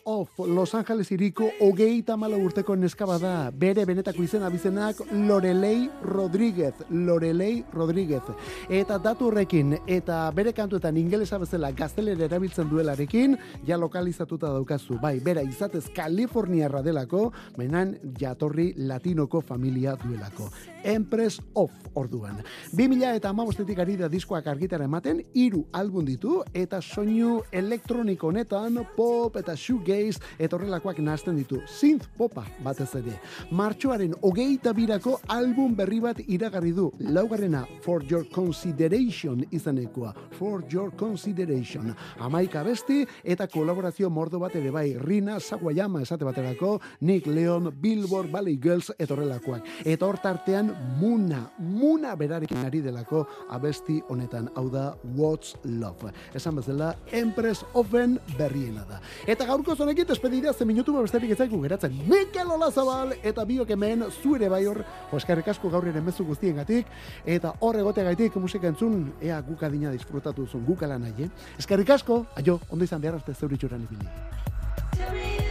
Los 0.48 0.74
Angeles 0.76 1.12
iriko 1.12 1.50
hogeita 1.60 2.16
mala 2.18 2.38
urteko 2.38 2.76
neska 2.76 3.06
bada, 3.06 3.52
bere 3.52 3.86
benetako 3.86 4.24
izena 4.24 4.50
bizenak 4.50 5.00
Lorelei 5.12 5.90
Rodríguez, 6.04 6.74
Lorelei 6.90 7.64
Rodríguez. 7.74 8.22
Eta 8.70 8.98
datu 9.00 9.28
horrekin, 9.28 9.78
eta 9.88 10.24
bere 10.36 10.54
kantuetan 10.54 10.98
ingelesa 10.98 11.38
bezala 11.42 11.72
gaztelera 11.72 12.26
erabiltzen 12.26 12.70
duelarekin, 12.70 13.38
ja 13.68 13.78
lokalizatuta 13.78 14.52
daukazu, 14.54 14.98
bai, 15.02 15.20
bera 15.20 15.44
izatez 15.44 15.88
Kaliforniarra 15.96 16.82
delako, 16.82 17.32
menan 17.58 17.98
jatorri 18.20 18.74
latinoko 18.78 19.42
familia 19.42 19.96
duelako. 20.02 20.50
Empress 20.84 21.42
of 21.54 21.72
orduan. 21.94 22.42
2000 22.74 23.16
eta 23.20 23.30
amabostetik 23.30 23.80
ari 23.80 23.98
da 24.00 24.10
diskoak 24.10 24.48
argitara 24.48 24.86
ematen, 24.86 25.22
hiru 25.34 25.66
album 25.72 26.06
ditu, 26.06 26.42
eta 26.54 26.82
soinu 26.82 27.42
elektroniko 27.52 28.32
honetan, 28.32 28.80
pop 28.96 29.38
eta 29.38 29.56
shoegaze, 29.56 30.22
eta 30.38 30.56
horrelakoak 30.56 31.00
nazten 31.00 31.36
ditu. 31.40 31.62
Synth 31.68 32.08
popa 32.18 32.46
batez 32.64 32.90
ere. 33.00 33.18
Martxoaren 33.52 34.14
hogeita 34.22 34.74
birako 34.74 35.18
album 35.28 35.76
berri 35.76 36.00
bat 36.00 36.20
iragarri 36.28 36.72
du. 36.76 36.92
Laugarrena, 37.00 37.66
For 37.82 38.04
Your 38.10 38.26
Consideration 38.30 39.46
izanekoa. 39.52 40.14
For 40.38 40.64
Your 40.70 40.92
Consideration. 40.96 41.96
Amaika 42.20 42.64
besti 42.64 43.06
eta 43.24 43.48
kolaborazio 43.48 44.10
mordo 44.10 44.40
bat 44.40 44.56
ere 44.56 44.72
bai. 44.72 44.94
Rina 45.00 45.40
Sawayama 45.40 46.02
esate 46.02 46.26
baterako, 46.26 46.80
Nick 47.02 47.28
Leon, 47.28 47.72
Billboard, 47.82 48.32
Valley 48.32 48.58
Girls, 48.62 48.92
eta 48.98 49.16
horrelakoak. 49.16 49.68
Eta 49.86 50.06
hor 50.06 50.20
tartean 50.22 50.72
Muna, 51.00 51.44
Muna 51.60 52.16
berarekin 52.16 52.66
ari 52.66 52.82
delako 52.82 53.26
abesti 53.50 54.02
honetan, 54.10 54.50
hau 54.56 54.68
da 54.70 54.92
What's 55.16 55.56
Love. 55.64 56.12
Esan 56.36 56.56
bezala, 56.60 56.96
Empress 57.12 57.66
Oven 57.74 58.18
berriena 58.38 58.86
da. 58.90 59.02
Eta 59.28 59.46
gaurko 59.50 59.76
zonekin 59.76 60.08
despedidea 60.12 60.54
ze 60.54 60.66
minutu 60.66 60.94
besterik 60.98 61.32
ezaiku 61.32 61.62
geratzen. 61.64 61.96
Mikel 62.10 62.52
Olazabal 62.52 63.14
eta 63.24 63.46
biok 63.48 63.70
hemen 63.76 64.04
zuere 64.12 64.50
bai 64.52 64.66
hor, 64.68 64.82
eskerrik 65.16 65.48
asko 65.54 65.72
gaur 65.72 65.88
ere 65.88 66.02
mezu 66.02 66.26
guztiengatik 66.28 66.92
eta 67.26 67.54
hor 67.60 67.80
egoteagaitik 67.80 68.36
musika 68.36 68.68
entzun, 68.68 69.14
ea 69.22 69.40
guk 69.48 69.64
adina 69.64 69.92
disfrutatu 69.96 70.48
zuen 70.48 70.66
guk 70.68 70.84
ala 70.84 71.00
nahi, 71.00 71.30
eh? 71.30 71.32
Eskerrik 71.60 71.96
asko, 71.98 72.26
aio, 72.36 72.60
ondo 72.70 72.84
izan 72.84 73.02
behar 73.02 73.22
arte 73.22 73.34
zeuritxuran 73.34 73.88
ibili. 73.88 75.51